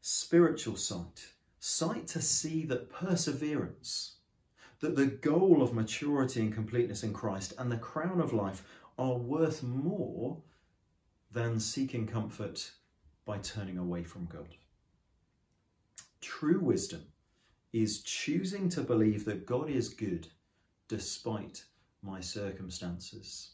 spiritual 0.00 0.76
sight, 0.76 1.28
sight 1.58 2.06
to 2.08 2.20
see 2.20 2.64
that 2.66 2.90
perseverance 2.90 4.16
that 4.80 4.96
the 4.96 5.06
goal 5.06 5.62
of 5.62 5.72
maturity 5.72 6.40
and 6.40 6.52
completeness 6.52 7.02
in 7.02 7.12
Christ 7.12 7.54
and 7.58 7.72
the 7.72 7.78
crown 7.78 8.20
of 8.20 8.32
life 8.32 8.62
are 8.98 9.14
worth 9.14 9.62
more 9.62 10.36
than 11.32 11.58
seeking 11.58 12.06
comfort 12.06 12.70
by 13.24 13.38
turning 13.38 13.78
away 13.78 14.04
from 14.04 14.26
God. 14.26 14.48
True 16.20 16.60
wisdom 16.60 17.02
is 17.72 18.02
choosing 18.02 18.68
to 18.70 18.82
believe 18.82 19.24
that 19.24 19.46
God 19.46 19.68
is 19.68 19.88
good 19.88 20.28
despite 20.88 21.64
my 22.06 22.20
circumstances. 22.20 23.50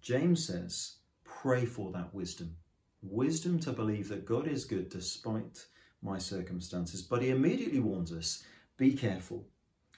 James 0.00 0.46
says, 0.46 0.96
pray 1.24 1.66
for 1.66 1.92
that 1.92 2.14
wisdom. 2.14 2.56
Wisdom 3.02 3.58
to 3.60 3.72
believe 3.72 4.08
that 4.08 4.24
God 4.24 4.46
is 4.46 4.64
good 4.64 4.88
despite 4.88 5.66
my 6.02 6.18
circumstances. 6.18 7.02
But 7.02 7.22
he 7.22 7.30
immediately 7.30 7.80
warns 7.80 8.12
us 8.12 8.44
be 8.76 8.92
careful. 8.92 9.46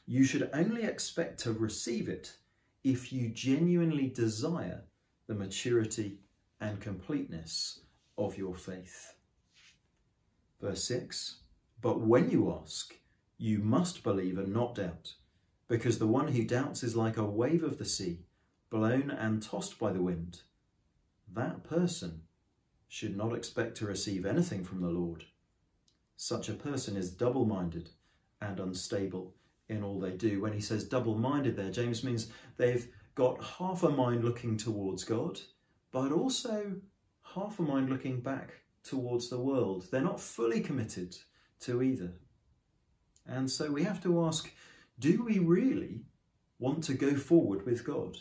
You 0.06 0.24
should 0.24 0.50
only 0.52 0.82
expect 0.82 1.38
to 1.40 1.52
receive 1.52 2.08
it 2.08 2.34
if 2.82 3.12
you 3.12 3.28
genuinely 3.28 4.08
desire 4.08 4.82
the 5.28 5.34
maturity 5.34 6.18
and 6.60 6.80
completeness 6.80 7.80
of 8.18 8.36
your 8.36 8.54
faith. 8.54 9.14
Verse 10.60 10.84
6 10.84 11.36
But 11.80 12.00
when 12.00 12.30
you 12.30 12.58
ask, 12.62 12.94
you 13.38 13.58
must 13.58 14.02
believe 14.02 14.38
and 14.38 14.52
not 14.52 14.76
doubt, 14.76 15.14
because 15.68 15.98
the 15.98 16.06
one 16.06 16.28
who 16.28 16.44
doubts 16.44 16.82
is 16.82 16.96
like 16.96 17.16
a 17.16 17.24
wave 17.24 17.62
of 17.62 17.78
the 17.78 17.84
sea, 17.84 18.20
blown 18.70 19.10
and 19.10 19.42
tossed 19.42 19.78
by 19.78 19.92
the 19.92 20.02
wind. 20.02 20.40
That 21.32 21.64
person 21.64 22.22
should 22.88 23.16
not 23.16 23.34
expect 23.34 23.76
to 23.78 23.86
receive 23.86 24.26
anything 24.26 24.64
from 24.64 24.80
the 24.80 24.90
Lord. 24.90 25.24
Such 26.16 26.48
a 26.48 26.54
person 26.54 26.96
is 26.96 27.10
double 27.10 27.44
minded 27.44 27.90
and 28.40 28.60
unstable 28.60 29.34
in 29.68 29.82
all 29.82 29.98
they 29.98 30.10
do. 30.10 30.40
When 30.40 30.52
he 30.52 30.60
says 30.60 30.84
double 30.84 31.16
minded 31.16 31.56
there, 31.56 31.70
James 31.70 32.04
means 32.04 32.28
they've 32.56 32.86
got 33.14 33.42
half 33.42 33.82
a 33.82 33.88
mind 33.88 34.24
looking 34.24 34.56
towards 34.56 35.04
God, 35.04 35.40
but 35.90 36.12
also 36.12 36.76
half 37.22 37.58
a 37.58 37.62
mind 37.62 37.88
looking 37.88 38.20
back 38.20 38.52
towards 38.82 39.28
the 39.28 39.38
world. 39.38 39.86
They're 39.90 40.02
not 40.02 40.20
fully 40.20 40.60
committed 40.60 41.16
to 41.60 41.82
either. 41.82 42.12
And 43.26 43.50
so 43.50 43.70
we 43.70 43.84
have 43.84 44.02
to 44.02 44.24
ask 44.24 44.50
do 45.02 45.24
we 45.24 45.40
really 45.40 46.04
want 46.60 46.84
to 46.84 46.94
go 46.94 47.16
forward 47.16 47.66
with 47.66 47.84
God? 47.84 48.16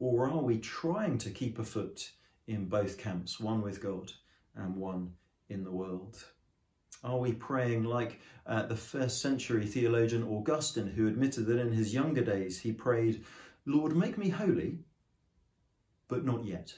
Or 0.00 0.28
are 0.28 0.42
we 0.42 0.58
trying 0.58 1.16
to 1.18 1.30
keep 1.30 1.60
a 1.60 1.64
foot 1.64 2.10
in 2.48 2.68
both 2.68 2.98
camps, 2.98 3.38
one 3.38 3.62
with 3.62 3.80
God 3.80 4.10
and 4.56 4.74
one 4.74 5.12
in 5.48 5.62
the 5.62 5.70
world? 5.70 6.20
Are 7.04 7.18
we 7.18 7.34
praying 7.34 7.84
like 7.84 8.18
uh, 8.46 8.66
the 8.66 8.74
first 8.74 9.22
century 9.22 9.64
theologian 9.64 10.24
Augustine, 10.24 10.88
who 10.88 11.06
admitted 11.06 11.46
that 11.46 11.60
in 11.60 11.70
his 11.72 11.94
younger 11.94 12.24
days 12.24 12.58
he 12.58 12.72
prayed, 12.72 13.24
Lord, 13.64 13.94
make 13.94 14.18
me 14.18 14.28
holy, 14.28 14.80
but 16.08 16.24
not 16.24 16.44
yet? 16.44 16.74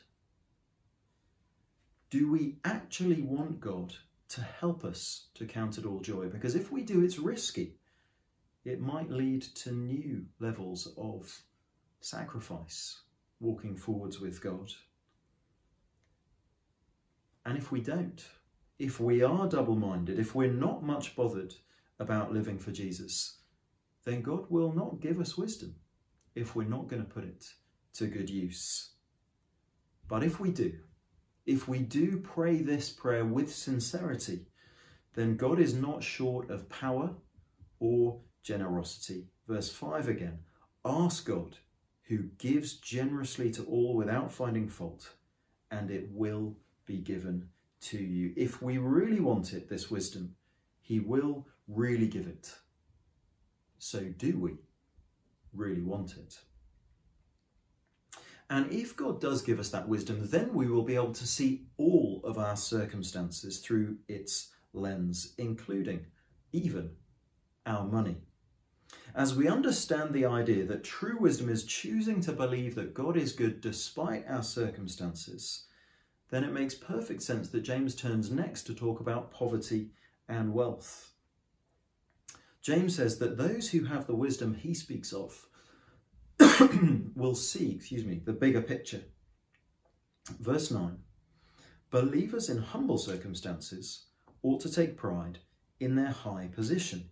Do 2.11 2.31
we 2.31 2.59
actually 2.67 3.23
want 3.23 3.59
God 3.59 3.95
to 4.31 4.43
help 4.43 4.85
us 4.85 5.29
to 5.37 5.47
count 5.47 5.79
it 5.79 5.87
all 5.87 6.01
joy? 6.01 6.29
Because 6.29 6.55
if 6.55 6.71
we 6.71 6.83
do, 6.83 7.03
it's 7.03 7.19
risky. 7.19 7.80
It 8.65 8.81
might 8.81 9.11
lead 9.11 9.43
to 9.43 9.73
new 9.73 10.27
levels 10.39 10.93
of 10.99 11.35
sacrifice, 12.01 13.01
walking 13.41 13.77
forwards 13.77 14.21
with 14.21 14.43
God. 14.43 14.71
And 17.47 17.57
if 17.57 17.73
we 17.73 17.81
don't, 17.81 18.23
if 18.79 19.01
we 19.01 19.23
are 19.23 19.49
double 19.49 19.77
minded, 19.77 20.19
if 20.19 20.35
we're 20.35 20.53
not 20.53 20.83
much 20.83 21.17
bothered 21.17 21.55
about 21.99 22.33
living 22.33 22.59
for 22.59 22.71
Jesus, 22.71 23.39
then 24.05 24.23
God 24.23 24.45
will 24.51 24.73
not 24.73 25.01
give 25.01 25.21
us 25.21 25.39
wisdom 25.39 25.75
if 26.35 26.55
we're 26.55 26.69
not 26.69 26.89
going 26.89 27.03
to 27.03 27.09
put 27.09 27.25
it 27.25 27.47
to 27.95 28.07
good 28.07 28.29
use. 28.29 28.91
But 30.09 30.23
if 30.23 30.41
we 30.41 30.51
do, 30.51 30.73
if 31.47 31.67
we 31.67 31.81
do 31.81 32.19
pray 32.19 32.63
this 32.63 32.91
prayer 32.91 33.25
with 33.25 33.55
sincerity, 33.55 34.47
then 35.15 35.37
God 35.37 35.61
is 35.61 35.75
not 35.75 36.03
short 36.03 36.51
of 36.51 36.69
power 36.69 37.11
or 37.81 38.21
generosity. 38.43 39.27
Verse 39.47 39.71
5 39.71 40.09
again 40.09 40.39
Ask 40.85 41.27
God, 41.27 41.57
who 42.05 42.25
gives 42.39 42.75
generously 42.75 43.51
to 43.53 43.65
all 43.65 43.95
without 43.95 44.33
finding 44.33 44.69
fault, 44.69 45.11
and 45.71 45.91
it 45.91 46.09
will 46.11 46.57
be 46.87 46.99
given 46.99 47.49
to 47.81 47.99
you. 47.99 48.33
If 48.37 48.63
we 48.63 48.79
really 48.79 49.21
want 49.21 49.53
it, 49.53 49.69
this 49.69 49.91
wisdom, 49.91 50.35
He 50.81 51.01
will 51.01 51.47
really 51.69 52.09
give 52.09 52.27
it. 52.27 52.55
So, 53.79 54.01
do 54.01 54.39
we 54.39 54.57
really 55.53 55.83
want 55.83 56.17
it? 56.17 56.39
And 58.51 58.71
if 58.73 58.97
God 58.97 59.21
does 59.21 59.43
give 59.43 59.61
us 59.61 59.71
that 59.71 59.89
wisdom, 59.89 60.27
then 60.29 60.53
we 60.53 60.67
will 60.67 60.83
be 60.83 60.97
able 60.97 61.15
to 61.15 61.27
see 61.27 61.67
all 61.77 62.21
of 62.25 62.37
our 62.37 62.57
circumstances 62.57 63.61
through 63.61 63.97
its 64.09 64.49
lens, 64.73 65.35
including 65.39 66.05
even 66.53 66.91
our 67.65 67.87
money. 67.87 68.17
As 69.15 69.35
we 69.35 69.49
understand 69.49 70.15
the 70.15 70.25
idea 70.25 70.65
that 70.67 70.85
true 70.85 71.19
wisdom 71.19 71.49
is 71.49 71.65
choosing 71.65 72.21
to 72.23 72.33
believe 72.33 72.75
that 72.77 72.95
God 72.95 73.17
is 73.17 73.33
good 73.33 73.61
despite 73.61 74.25
our 74.29 74.43
circumstances, 74.43 75.65
then 76.31 76.45
it 76.45 76.53
makes 76.53 76.75
perfect 76.75 77.23
sense 77.23 77.49
that 77.49 77.63
James 77.63 77.95
turns 77.95 78.31
next 78.31 78.63
to 78.65 78.75
talk 78.75 79.01
about 79.01 79.33
poverty 79.33 79.91
and 80.29 80.55
wealth. 80.55 81.13
James 82.63 82.97
says 82.97 83.19
that 83.19 83.37
those 83.37 83.71
who 83.71 83.85
have 83.85 84.07
the 84.07 84.15
wisdom 84.15 84.55
he 84.55 84.75
speaks 84.75 85.13
of 85.13 85.47
will 87.17 87.35
see, 87.35 87.73
excuse 87.73 88.05
me, 88.05 88.21
the 88.25 88.33
bigger 88.33 88.63
picture. 88.63 89.03
Verse 90.39 90.71
9 90.71 90.99
Believers 91.91 92.49
in 92.49 92.59
humble 92.59 92.99
circumstances 92.99 94.05
ought 94.43 94.61
to 94.61 94.71
take 94.71 94.97
pride 94.97 95.39
in 95.81 95.97
their 95.97 96.13
high 96.13 96.49
position, 96.55 97.11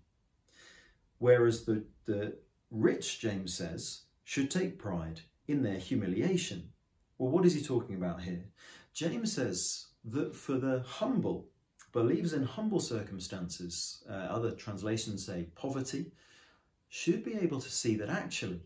whereas 1.18 1.64
the, 1.64 1.84
the 2.06 2.36
rich, 2.70 3.20
James 3.20 3.54
says, 3.54 4.02
should 4.24 4.50
take 4.50 4.78
pride 4.78 5.20
in 5.46 5.62
their 5.62 5.78
humiliation. 5.78 6.70
Well, 7.16 7.30
what 7.30 7.46
is 7.46 7.54
he 7.54 7.62
talking 7.62 7.96
about 7.96 8.22
here? 8.22 8.44
James 8.92 9.32
says 9.32 9.86
that 10.04 10.34
for 10.34 10.54
the 10.54 10.82
humble, 10.86 11.46
believes 11.92 12.32
in 12.32 12.44
humble 12.44 12.80
circumstances, 12.80 14.04
uh, 14.08 14.12
other 14.12 14.50
translations 14.50 15.24
say 15.24 15.48
poverty, 15.54 16.12
should 16.88 17.24
be 17.24 17.36
able 17.36 17.60
to 17.60 17.70
see 17.70 17.96
that 17.96 18.08
actually 18.08 18.60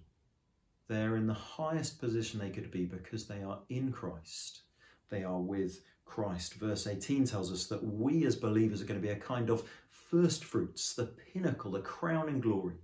they're 0.88 1.16
in 1.16 1.26
the 1.26 1.34
highest 1.34 2.00
position 2.00 2.38
they 2.38 2.50
could 2.50 2.70
be 2.70 2.84
because 2.84 3.26
they 3.26 3.42
are 3.42 3.60
in 3.68 3.92
Christ. 3.92 4.62
They 5.08 5.24
are 5.24 5.40
with 5.40 5.80
Christ. 6.12 6.54
Verse 6.56 6.86
18 6.86 7.24
tells 7.24 7.50
us 7.50 7.64
that 7.68 7.82
we 7.82 8.26
as 8.26 8.36
believers 8.36 8.82
are 8.82 8.84
going 8.84 9.00
to 9.00 9.06
be 9.06 9.14
a 9.14 9.16
kind 9.16 9.48
of 9.48 9.66
first 10.10 10.44
fruits, 10.44 10.92
the 10.92 11.06
pinnacle, 11.06 11.70
the 11.70 11.80
crowning 11.80 12.38
glory 12.38 12.76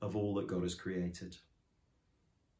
of 0.00 0.16
all 0.16 0.32
that 0.36 0.46
God 0.46 0.62
has 0.62 0.74
created. 0.74 1.36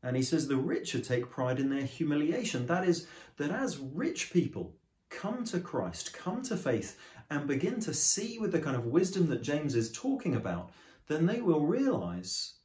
And 0.03 0.15
he 0.15 0.23
says 0.23 0.47
the 0.47 0.59
rich 0.59 0.89
should 0.89 1.05
take 1.05 1.31
pride 1.31 1.59
in 1.59 1.71
their 1.71 1.87
humiliation. 1.87 2.67
That 2.67 2.87
is, 2.87 3.07
that 3.39 3.51
as 3.51 3.79
rich 3.79 4.31
people 4.31 4.77
come 5.09 5.43
to 5.45 5.59
Christ, 5.59 6.13
come 6.13 6.43
to 6.43 6.57
faith, 6.57 6.99
and 7.31 7.47
begin 7.47 7.81
to 7.81 7.95
see 7.95 8.39
with 8.39 8.53
the 8.53 8.61
kind 8.61 8.77
of 8.77 8.85
wisdom 8.85 9.27
that 9.31 9.43
James 9.43 9.75
is 9.75 9.91
talking 9.91 10.37
about, 10.37 10.71
then 11.09 11.25
they 11.25 11.41
will 11.41 11.65
realize 11.65 12.57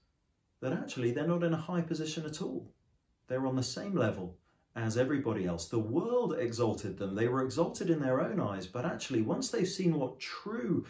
that 0.59 0.73
actually 0.73 1.11
they're 1.11 1.25
not 1.25 1.43
in 1.43 1.53
a 1.53 1.57
high 1.57 1.81
position 1.81 2.25
at 2.25 2.41
all. 2.41 2.69
They're 3.29 3.47
on 3.47 3.55
the 3.55 3.63
same 3.63 3.95
level 3.95 4.35
as 4.75 4.97
everybody 4.97 5.45
else. 5.45 5.67
The 5.67 5.79
world 5.79 6.37
exalted 6.37 6.97
them, 6.97 7.15
they 7.15 7.27
were 7.27 7.43
exalted 7.43 7.89
in 7.89 7.99
their 7.99 8.21
own 8.21 8.39
eyes, 8.39 8.67
but 8.67 8.85
actually, 8.85 9.21
once 9.21 9.49
they've 9.49 9.67
seen 9.67 9.95
what 9.95 10.19
true 10.19 10.85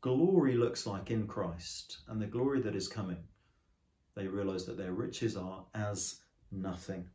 glory 0.00 0.56
looks 0.56 0.86
like 0.86 1.10
in 1.10 1.26
Christ 1.26 1.98
and 2.08 2.20
the 2.20 2.26
glory 2.26 2.60
that 2.62 2.74
is 2.76 2.88
coming, 2.88 3.18
they 4.14 4.26
realize 4.26 4.64
that 4.66 4.76
their 4.76 4.92
riches 4.92 5.36
are 5.36 5.64
as 5.74 6.20
nothing. 6.50 7.08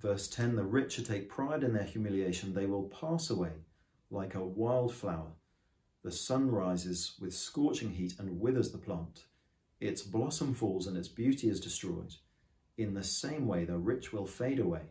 Verse 0.00 0.28
10 0.28 0.56
The 0.56 0.64
rich 0.64 1.04
take 1.06 1.28
pride 1.28 1.62
in 1.62 1.72
their 1.72 1.84
humiliation, 1.84 2.52
they 2.52 2.66
will 2.66 2.88
pass 2.88 3.30
away 3.30 3.52
like 4.10 4.34
a 4.34 4.44
wildflower. 4.44 5.32
The 6.02 6.12
sun 6.12 6.50
rises 6.50 7.14
with 7.20 7.34
scorching 7.34 7.90
heat 7.90 8.14
and 8.18 8.40
withers 8.40 8.70
the 8.70 8.78
plant. 8.78 9.24
Its 9.80 10.02
blossom 10.02 10.54
falls 10.54 10.86
and 10.86 10.96
its 10.96 11.08
beauty 11.08 11.48
is 11.48 11.60
destroyed. 11.60 12.14
In 12.78 12.92
the 12.92 13.02
same 13.02 13.46
way, 13.46 13.64
the 13.64 13.78
rich 13.78 14.12
will 14.12 14.26
fade 14.26 14.58
away, 14.58 14.82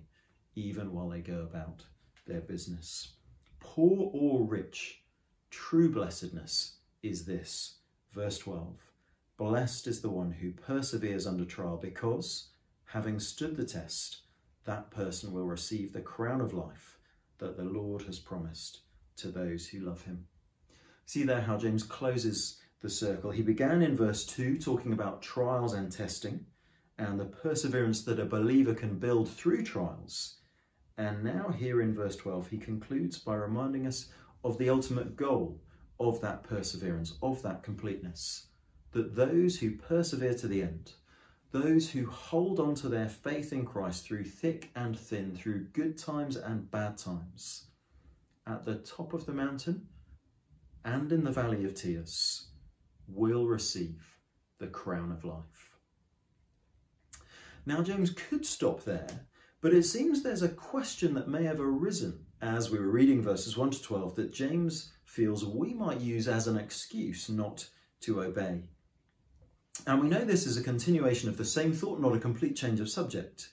even 0.55 0.91
while 0.91 1.09
they 1.09 1.21
go 1.21 1.41
about 1.41 1.85
their 2.25 2.41
business. 2.41 3.13
Poor 3.59 4.09
or 4.11 4.43
rich, 4.43 5.03
true 5.51 5.91
blessedness 5.91 6.77
is 7.03 7.25
this. 7.25 7.75
Verse 8.11 8.39
12 8.39 8.91
Blessed 9.37 9.85
is 9.85 10.01
the 10.01 10.09
one 10.09 10.31
who 10.31 10.51
perseveres 10.51 11.27
under 11.27 11.45
trial, 11.45 11.77
because, 11.77 12.49
having 12.85 13.19
stood 13.19 13.55
the 13.55 13.65
test, 13.65 14.21
that 14.63 14.89
person 14.89 15.31
will 15.31 15.45
receive 15.45 15.93
the 15.93 16.01
crown 16.01 16.41
of 16.41 16.53
life 16.53 16.97
that 17.37 17.55
the 17.55 17.65
Lord 17.65 18.01
has 18.03 18.17
promised 18.17 18.79
to 19.17 19.27
those 19.27 19.67
who 19.67 19.81
love 19.81 20.03
him. 20.05 20.25
See 21.05 21.23
there 21.23 21.41
how 21.41 21.57
James 21.57 21.83
closes 21.83 22.59
the 22.81 22.89
circle. 22.89 23.29
He 23.29 23.43
began 23.43 23.83
in 23.83 23.95
verse 23.95 24.25
2 24.25 24.57
talking 24.57 24.93
about 24.93 25.21
trials 25.21 25.73
and 25.73 25.91
testing 25.91 26.45
and 26.97 27.19
the 27.19 27.25
perseverance 27.25 28.03
that 28.03 28.19
a 28.19 28.25
believer 28.25 28.73
can 28.73 28.97
build 28.97 29.29
through 29.29 29.63
trials. 29.63 30.37
And 30.97 31.23
now, 31.23 31.49
here 31.49 31.81
in 31.81 31.93
verse 31.93 32.15
12, 32.15 32.47
he 32.47 32.57
concludes 32.57 33.19
by 33.19 33.35
reminding 33.35 33.87
us 33.87 34.07
of 34.43 34.57
the 34.57 34.69
ultimate 34.69 35.15
goal 35.15 35.61
of 35.99 36.21
that 36.21 36.43
perseverance, 36.43 37.17
of 37.21 37.41
that 37.43 37.63
completeness 37.63 38.47
that 38.95 39.13
those 39.13 39.59
who 39.59 39.71
persevere 39.71 40.33
to 40.33 40.47
the 40.47 40.61
end, 40.61 40.93
those 41.51 41.89
who 41.89 42.09
hold 42.09 42.61
on 42.61 42.73
to 42.73 42.87
their 42.87 43.09
faith 43.09 43.51
in 43.51 43.65
Christ 43.65 44.05
through 44.05 44.23
thick 44.23 44.71
and 44.73 44.97
thin, 44.97 45.35
through 45.35 45.65
good 45.73 45.97
times 45.97 46.37
and 46.37 46.71
bad 46.71 46.97
times, 46.97 47.65
at 48.47 48.63
the 48.63 48.75
top 48.75 49.11
of 49.11 49.25
the 49.25 49.33
mountain 49.33 49.85
and 50.85 51.11
in 51.11 51.25
the 51.25 51.31
valley 51.31 51.65
of 51.65 51.75
tears, 51.75 52.47
will 53.09 53.47
receive 53.47 54.17
the 54.59 54.67
crown 54.67 55.11
of 55.11 55.25
life. 55.25 55.74
Now, 57.65 57.81
James 57.81 58.11
could 58.11 58.45
stop 58.45 58.83
there, 58.83 59.07
But 59.65 59.73
it 59.73 59.81
seems 59.81 60.21
there's 60.21 60.43
a 60.43 60.49
question 60.49 61.15
that 61.15 61.27
may 61.27 61.43
have 61.45 61.59
arisen 61.59 62.23
as 62.39 62.69
we 62.69 62.77
were 62.77 62.91
reading 62.91 63.23
verses 63.23 63.57
1 63.57 63.71
to 63.71 63.81
12 63.81 64.15
that 64.15 64.31
James 64.31 64.91
feels 65.05 65.43
we 65.43 65.73
might 65.73 65.99
use 65.99 66.27
as 66.27 66.45
an 66.45 66.55
excuse 66.55 67.29
not 67.29 67.67
to 68.01 68.21
obey. 68.21 68.69
And 69.87 69.99
we 69.99 70.07
know 70.07 70.23
this 70.23 70.45
is 70.45 70.55
a 70.57 70.63
continuation 70.63 71.29
of 71.29 71.37
the 71.37 71.45
same 71.45 71.73
thought, 71.73 71.99
not 71.99 72.15
a 72.15 72.19
complete 72.19 72.55
change 72.55 72.79
of 72.79 72.91
subject, 72.91 73.49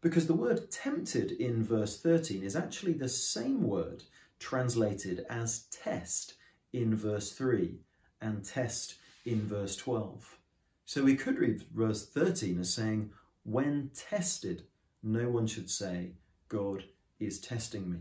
because 0.00 0.26
the 0.26 0.34
word 0.34 0.68
tempted 0.72 1.30
in 1.30 1.62
verse 1.62 2.00
13 2.00 2.42
is 2.42 2.56
actually 2.56 2.94
the 2.94 3.08
same 3.08 3.62
word 3.62 4.02
translated 4.40 5.24
as 5.30 5.68
test 5.70 6.34
in 6.72 6.96
verse 6.96 7.30
3 7.30 7.78
and 8.20 8.44
test 8.44 8.96
in 9.26 9.46
verse 9.46 9.76
12. 9.76 10.38
So 10.86 11.04
we 11.04 11.14
could 11.14 11.38
read 11.38 11.62
verse 11.72 12.04
13 12.08 12.58
as 12.58 12.74
saying, 12.74 13.12
When 13.44 13.90
tested, 13.94 14.64
no 15.02 15.28
one 15.28 15.46
should 15.46 15.68
say, 15.68 16.12
God 16.48 16.84
is 17.18 17.40
testing 17.40 17.90
me. 17.90 17.98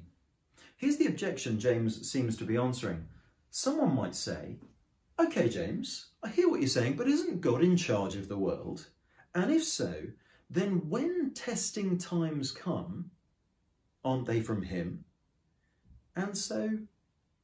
Here's 0.77 0.97
the 0.97 1.07
objection 1.07 1.59
James 1.59 2.09
seems 2.09 2.37
to 2.37 2.43
be 2.43 2.57
answering. 2.57 3.07
Someone 3.49 3.95
might 3.95 4.15
say, 4.15 4.57
OK, 5.17 5.49
James, 5.49 6.07
I 6.23 6.29
hear 6.29 6.49
what 6.49 6.59
you're 6.59 6.69
saying, 6.69 6.95
but 6.95 7.07
isn't 7.07 7.41
God 7.41 7.63
in 7.63 7.75
charge 7.75 8.15
of 8.15 8.27
the 8.27 8.37
world? 8.37 8.87
And 9.33 9.51
if 9.51 9.63
so, 9.63 9.93
then 10.49 10.89
when 10.89 11.33
testing 11.33 11.97
times 11.97 12.51
come, 12.51 13.11
aren't 14.03 14.25
they 14.25 14.41
from 14.41 14.61
Him? 14.61 15.05
And 16.15 16.37
so, 16.37 16.77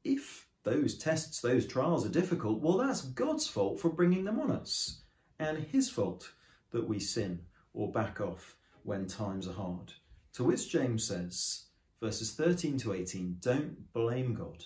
if 0.03 0.47
those 0.63 0.97
tests, 0.97 1.39
those 1.39 1.65
trials 1.65 2.05
are 2.05 2.09
difficult, 2.09 2.59
well, 2.59 2.77
that's 2.77 3.01
God's 3.01 3.47
fault 3.47 3.79
for 3.79 3.89
bringing 3.89 4.25
them 4.25 4.39
on 4.39 4.51
us, 4.51 5.01
and 5.39 5.57
His 5.57 5.89
fault 5.89 6.31
that 6.71 6.87
we 6.87 6.99
sin 6.99 7.39
or 7.73 7.91
back 7.91 8.21
off 8.21 8.55
when 8.83 9.05
times 9.05 9.47
are 9.47 9.53
hard. 9.53 9.93
To 10.33 10.43
which 10.43 10.69
James 10.69 11.03
says, 11.03 11.65
verses 11.99 12.33
13 12.33 12.77
to 12.79 12.93
18, 12.93 13.37
don't 13.41 13.93
blame 13.93 14.33
God 14.33 14.63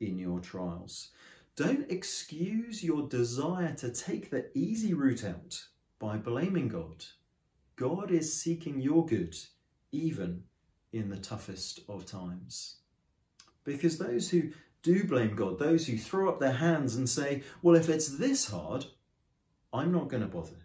in 0.00 0.18
your 0.18 0.40
trials. 0.40 1.10
Don't 1.56 1.90
excuse 1.90 2.82
your 2.82 3.08
desire 3.08 3.74
to 3.74 3.90
take 3.90 4.30
the 4.30 4.46
easy 4.54 4.94
route 4.94 5.24
out 5.24 5.62
by 5.98 6.16
blaming 6.16 6.68
God. 6.68 7.04
God 7.76 8.10
is 8.10 8.32
seeking 8.32 8.80
your 8.80 9.06
good 9.06 9.36
even 9.92 10.42
in 10.92 11.08
the 11.08 11.16
toughest 11.16 11.80
of 11.88 12.06
times. 12.06 12.76
Because 13.64 13.98
those 13.98 14.28
who 14.28 14.50
do 14.82 15.04
blame 15.04 15.34
God, 15.34 15.58
those 15.58 15.86
who 15.86 15.96
throw 15.96 16.28
up 16.28 16.38
their 16.38 16.52
hands 16.52 16.96
and 16.96 17.08
say, 17.08 17.42
well, 17.62 17.74
if 17.74 17.88
it's 17.88 18.08
this 18.08 18.48
hard, 18.48 18.84
I'm 19.72 19.92
not 19.92 20.08
going 20.08 20.22
to 20.22 20.28
bother, 20.28 20.63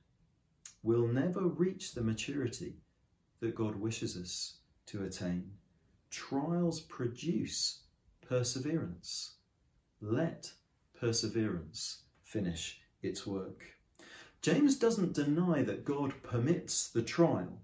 will 0.83 1.07
never 1.07 1.41
reach 1.41 1.93
the 1.93 2.01
maturity 2.01 2.75
that 3.39 3.55
God 3.55 3.75
wishes 3.75 4.17
us 4.17 4.57
to 4.87 5.03
attain. 5.03 5.51
Trials 6.09 6.79
produce 6.81 7.79
perseverance. 8.27 9.35
Let 10.01 10.51
perseverance 10.99 12.03
finish 12.23 12.81
its 13.01 13.25
work. 13.25 13.63
James 14.41 14.77
doesn't 14.77 15.13
deny 15.13 15.63
that 15.63 15.83
God 15.83 16.13
permits 16.23 16.89
the 16.89 17.01
trial, 17.01 17.61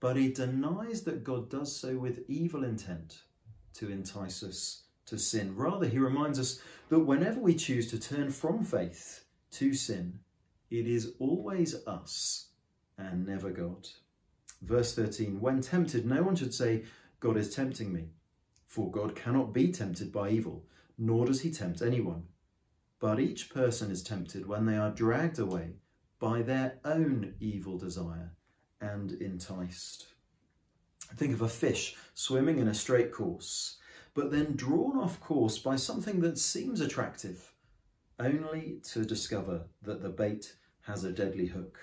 but 0.00 0.16
he 0.16 0.32
denies 0.32 1.02
that 1.02 1.24
God 1.24 1.50
does 1.50 1.74
so 1.74 1.96
with 1.96 2.24
evil 2.28 2.64
intent 2.64 3.22
to 3.74 3.90
entice 3.90 4.42
us 4.42 4.82
to 5.06 5.18
sin. 5.18 5.54
Rather, 5.54 5.86
he 5.86 5.98
reminds 5.98 6.38
us 6.38 6.60
that 6.88 7.00
whenever 7.00 7.40
we 7.40 7.54
choose 7.54 7.90
to 7.90 8.00
turn 8.00 8.30
from 8.30 8.64
faith 8.64 9.24
to 9.52 9.74
sin, 9.74 10.18
it 10.70 10.86
is 10.86 11.14
always 11.18 11.74
us 11.86 12.48
and 12.96 13.26
never 13.26 13.50
God. 13.50 13.88
Verse 14.62 14.94
13 14.94 15.40
When 15.40 15.60
tempted, 15.60 16.06
no 16.06 16.22
one 16.22 16.36
should 16.36 16.54
say, 16.54 16.84
God 17.20 17.36
is 17.36 17.54
tempting 17.54 17.92
me, 17.92 18.10
for 18.66 18.90
God 18.90 19.16
cannot 19.16 19.52
be 19.52 19.72
tempted 19.72 20.12
by 20.12 20.30
evil, 20.30 20.64
nor 20.98 21.26
does 21.26 21.40
he 21.40 21.50
tempt 21.50 21.82
anyone. 21.82 22.24
But 23.00 23.20
each 23.20 23.50
person 23.50 23.90
is 23.90 24.02
tempted 24.02 24.46
when 24.46 24.66
they 24.66 24.76
are 24.76 24.90
dragged 24.90 25.38
away 25.38 25.74
by 26.18 26.42
their 26.42 26.78
own 26.84 27.34
evil 27.40 27.78
desire 27.78 28.32
and 28.80 29.12
enticed. 29.12 30.06
Think 31.16 31.32
of 31.32 31.42
a 31.42 31.48
fish 31.48 31.96
swimming 32.14 32.58
in 32.58 32.68
a 32.68 32.74
straight 32.74 33.12
course, 33.12 33.78
but 34.14 34.30
then 34.30 34.56
drawn 34.56 34.98
off 34.98 35.20
course 35.20 35.58
by 35.58 35.76
something 35.76 36.20
that 36.20 36.38
seems 36.38 36.80
attractive, 36.80 37.52
only 38.18 38.80
to 38.92 39.04
discover 39.04 39.62
that 39.82 40.02
the 40.02 40.08
bait 40.08 40.56
has 40.88 41.04
a 41.04 41.12
deadly 41.12 41.46
hook. 41.46 41.78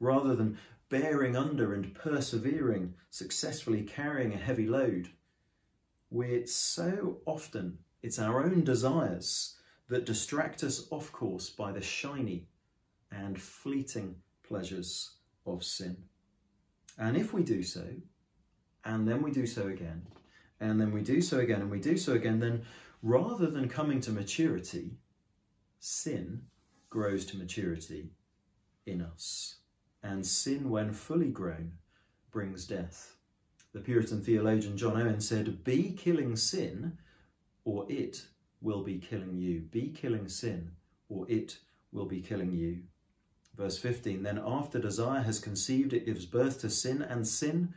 Rather 0.00 0.34
than 0.34 0.58
bearing 0.90 1.36
under 1.36 1.72
and 1.74 1.94
persevering, 1.94 2.92
successfully 3.10 3.82
carrying 3.82 4.34
a 4.34 4.36
heavy 4.36 4.66
load, 4.66 5.08
we're 6.10 6.46
so 6.46 7.18
often 7.26 7.78
it's 8.02 8.18
our 8.18 8.42
own 8.42 8.64
desires 8.64 9.56
that 9.88 10.04
distract 10.04 10.64
us 10.64 10.88
off 10.90 11.12
course 11.12 11.48
by 11.48 11.70
the 11.70 11.80
shiny 11.80 12.46
and 13.12 13.40
fleeting 13.40 14.16
pleasures 14.46 15.12
of 15.46 15.64
sin. 15.64 15.96
And 16.98 17.16
if 17.16 17.32
we 17.32 17.42
do 17.42 17.62
so, 17.62 17.86
and 18.84 19.06
then 19.06 19.22
we 19.22 19.30
do 19.30 19.46
so 19.46 19.68
again, 19.68 20.02
and 20.60 20.80
then 20.80 20.92
we 20.92 21.02
do 21.02 21.20
so 21.20 21.38
again, 21.38 21.60
and 21.60 21.70
we 21.70 21.78
do 21.78 21.96
so 21.96 22.14
again, 22.14 22.40
then 22.40 22.62
rather 23.02 23.46
than 23.46 23.68
coming 23.68 24.00
to 24.00 24.10
maturity, 24.10 24.96
sin 25.78 26.42
grows 26.90 27.24
to 27.26 27.36
maturity 27.36 28.10
in 28.86 29.02
us. 29.02 29.56
And 30.02 30.26
sin, 30.26 30.70
when 30.70 30.92
fully 30.92 31.30
grown, 31.30 31.72
brings 32.30 32.66
death. 32.66 33.16
The 33.72 33.80
Puritan 33.80 34.22
theologian 34.22 34.76
John 34.76 35.00
Owen 35.00 35.20
said, 35.20 35.64
Be 35.64 35.92
killing 35.92 36.36
sin, 36.36 36.96
or 37.64 37.86
it 37.90 38.24
will 38.60 38.82
be 38.82 38.98
killing 38.98 39.36
you. 39.36 39.60
Be 39.60 39.88
killing 39.88 40.28
sin, 40.28 40.70
or 41.08 41.26
it 41.28 41.58
will 41.92 42.06
be 42.06 42.20
killing 42.20 42.52
you. 42.52 42.80
Verse 43.56 43.76
15 43.76 44.22
Then 44.22 44.38
after 44.44 44.78
desire 44.78 45.22
has 45.22 45.38
conceived, 45.38 45.92
it 45.92 46.06
gives 46.06 46.26
birth 46.26 46.60
to 46.60 46.70
sin, 46.70 47.02
and 47.02 47.26
sin, 47.26 47.74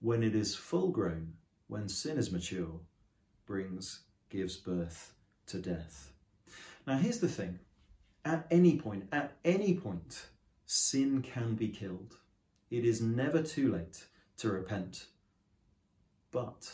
when 0.00 0.22
it 0.22 0.34
is 0.34 0.54
full 0.54 0.88
grown, 0.88 1.32
when 1.68 1.88
sin 1.88 2.18
is 2.18 2.32
mature, 2.32 2.80
brings, 3.46 4.00
gives 4.28 4.56
birth 4.56 5.14
to 5.46 5.58
death. 5.58 6.12
Now, 6.86 6.98
here's 6.98 7.20
the 7.20 7.28
thing 7.28 7.60
at 8.24 8.46
any 8.50 8.78
point, 8.78 9.08
at 9.12 9.36
any 9.44 9.74
point, 9.74 10.26
sin 10.66 11.22
can 11.22 11.54
be 11.54 11.68
killed. 11.68 12.16
It 12.70 12.84
is 12.84 13.00
never 13.00 13.42
too 13.42 13.72
late 13.72 14.04
to 14.38 14.50
repent. 14.50 15.06
But 16.30 16.72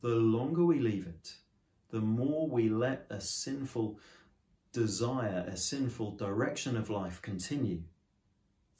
the 0.00 0.14
longer 0.14 0.64
we 0.64 0.78
leave 0.78 1.06
it, 1.06 1.34
the 1.90 2.00
more 2.00 2.48
we 2.48 2.68
let 2.68 3.06
a 3.10 3.20
sinful 3.20 3.98
desire, 4.72 5.44
a 5.48 5.56
sinful 5.56 6.12
direction 6.16 6.76
of 6.76 6.90
life 6.90 7.20
continue, 7.22 7.82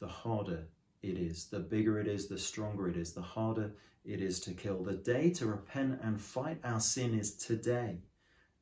the 0.00 0.08
harder 0.08 0.68
it 1.02 1.18
is. 1.18 1.46
The 1.46 1.60
bigger 1.60 2.00
it 2.00 2.06
is, 2.06 2.28
the 2.28 2.38
stronger 2.38 2.88
it 2.88 2.96
is, 2.96 3.12
the 3.12 3.22
harder 3.22 3.72
it 4.04 4.20
is 4.20 4.40
to 4.40 4.52
kill. 4.52 4.82
The 4.82 4.94
day 4.94 5.30
to 5.30 5.46
repent 5.46 6.00
and 6.02 6.20
fight 6.20 6.60
our 6.64 6.80
sin 6.80 7.18
is 7.18 7.36
today, 7.36 7.98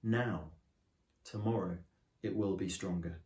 now. 0.02 0.50
Tomorrow, 1.24 1.78
it 2.22 2.34
will 2.36 2.56
be 2.56 2.68
stronger. 2.68 3.20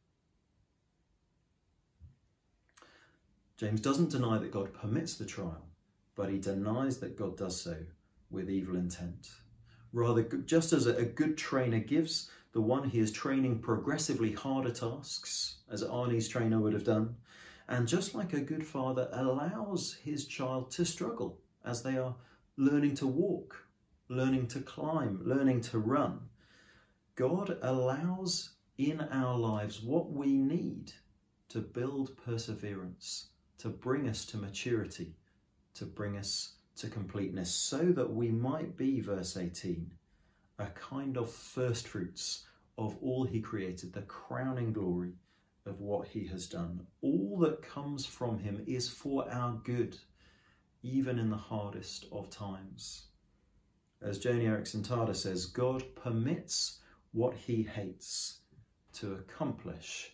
James 3.59 3.81
doesn't 3.81 4.11
deny 4.11 4.39
that 4.39 4.53
God 4.53 4.73
permits 4.73 5.17
the 5.17 5.27
trial, 5.27 5.67
but 6.15 6.31
he 6.31 6.39
denies 6.39 6.99
that 6.99 7.17
God 7.17 7.37
does 7.37 7.61
so 7.61 7.77
with 8.31 8.49
evil 8.49 8.77
intent. 8.77 9.31
Rather, 9.93 10.23
just 10.23 10.73
as 10.73 10.87
a 10.87 11.05
good 11.05 11.37
trainer 11.37 11.81
gives 11.81 12.31
the 12.53 12.61
one 12.61 12.89
he 12.89 13.01
is 13.01 13.11
training 13.11 13.59
progressively 13.59 14.33
harder 14.33 14.71
tasks, 14.71 15.57
as 15.69 15.83
Arnie's 15.83 16.29
trainer 16.29 16.61
would 16.61 16.73
have 16.73 16.85
done, 16.85 17.17
and 17.67 17.89
just 17.89 18.15
like 18.15 18.33
a 18.33 18.41
good 18.41 18.65
father 18.65 19.09
allows 19.11 19.99
his 20.05 20.27
child 20.27 20.71
to 20.71 20.85
struggle 20.85 21.41
as 21.65 21.83
they 21.83 21.99
are 21.99 22.15
learning 22.57 22.95
to 22.95 23.09
walk, 23.09 23.67
learning 24.09 24.47
to 24.47 24.61
climb, 24.61 25.21
learning 25.25 25.63
to 25.63 25.81
run, 25.81 26.21
God 27.17 27.59
allows 27.63 28.51
in 28.79 29.01
our 29.01 29.37
lives 29.37 29.83
what 29.83 30.13
we 30.13 30.37
need 30.37 30.93
to 31.49 31.59
build 31.59 32.17
perseverance, 32.25 33.31
to 33.59 33.69
bring 33.69 34.09
us 34.09 34.25
to 34.27 34.37
maturity, 34.37 35.15
to 35.75 35.85
bring 35.85 36.17
us 36.17 36.55
to 36.77 36.89
completeness, 36.89 37.53
so 37.53 37.79
that 37.93 38.13
we 38.13 38.31
might 38.31 38.77
be, 38.77 39.01
verse 39.01 39.37
18, 39.37 39.91
a 40.59 40.67
kind 40.67 41.17
of 41.17 41.31
first 41.31 41.89
fruits 41.89 42.47
of 42.77 42.97
all 43.03 43.25
he 43.25 43.41
created, 43.41 43.93
the 43.93 44.03
crowning 44.03 44.73
glory 44.73 45.13
of 45.67 45.81
what 45.81 46.07
he 46.09 46.27
has 46.27 46.47
done. 46.47 46.87
All 47.03 47.39
that 47.41 47.63
comes 47.63 48.07
from 48.07 48.39
him 48.39 48.63
is 48.67 48.89
for 48.89 49.31
our 49.31 49.61
good, 49.65 49.97
even 50.83 51.19
in 51.19 51.29
the 51.29 51.37
hardest 51.37 52.07
of 52.13 52.31
times. 52.31 53.09
As 54.01 54.21
Joni 54.21 54.45
Eareckson 54.45 54.87
Tada 54.87 55.15
says, 55.15 55.47
God 55.47 55.83
permits 55.97 56.79
what 57.13 57.35
he 57.35 57.65
hates 57.65 58.39
to 58.95 59.15
accomplish 59.15 60.13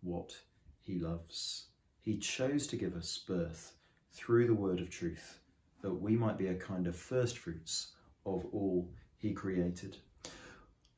what 0.00 0.34
he 0.82 0.98
loves. 0.98 1.66
He 2.08 2.16
chose 2.16 2.66
to 2.68 2.76
give 2.78 2.96
us 2.96 3.18
birth 3.18 3.74
through 4.14 4.46
the 4.46 4.54
word 4.54 4.80
of 4.80 4.88
truth 4.88 5.40
that 5.82 5.92
we 5.92 6.16
might 6.16 6.38
be 6.38 6.46
a 6.46 6.54
kind 6.54 6.86
of 6.86 6.96
first 6.96 7.36
fruits 7.36 7.92
of 8.24 8.46
all 8.50 8.90
he 9.18 9.34
created. 9.34 9.98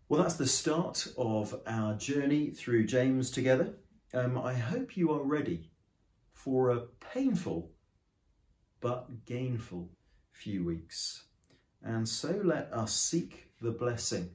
Well, 0.09 0.23
that's 0.23 0.37
the 0.37 0.47
start 0.47 1.09
of 1.19 1.61
our 1.67 1.95
journey 1.95 2.51
through 2.51 2.87
James 2.87 3.33
together. 3.33 3.75
Um, 4.15 4.39
I 4.39 4.55
hope 4.55 4.97
you 4.97 5.11
are 5.11 5.25
ready 5.25 5.73
for 6.33 6.71
a 6.71 6.87
painful 7.13 7.73
but 8.81 9.25
gainful 9.25 9.91
few 10.31 10.65
weeks. 10.65 11.25
And 11.83 12.09
so 12.09 12.41
let 12.45 12.73
us 12.73 12.95
seek 12.95 13.49
the 13.61 13.73
blessing 13.73 14.31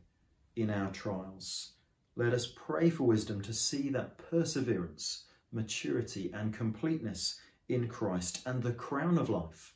in 0.57 0.69
our 0.69 0.91
trials. 0.91 1.71
Let 2.17 2.33
us 2.33 2.47
pray 2.53 2.89
for 2.89 3.05
wisdom 3.05 3.41
to 3.43 3.53
see 3.53 3.91
that 3.91 4.17
perseverance, 4.17 5.24
maturity, 5.56 6.32
and 6.34 6.54
completeness 6.54 7.39
in 7.70 7.88
Christ 7.88 8.41
and 8.46 8.62
the 8.62 8.74
crown 8.74 9.18
of 9.18 9.30
life 9.30 9.74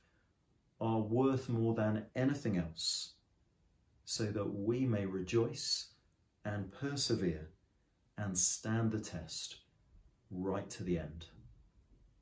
are 0.79 0.99
worth 0.99 1.49
more 1.49 1.73
than 1.73 2.05
anything 2.15 2.57
else, 2.57 3.13
so 4.05 4.25
that 4.25 4.53
we 4.53 4.85
may 4.85 5.05
rejoice 5.05 5.87
and 6.45 6.71
persevere 6.71 7.49
and 8.17 8.37
stand 8.37 8.91
the 8.91 8.99
test 8.99 9.57
right 10.29 10.69
to 10.69 10.83
the 10.83 10.99
end. 10.99 11.25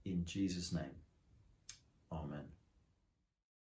In 0.06 0.24
Jesus' 0.26 0.72
name, 0.72 0.96
Amen. 2.12 2.57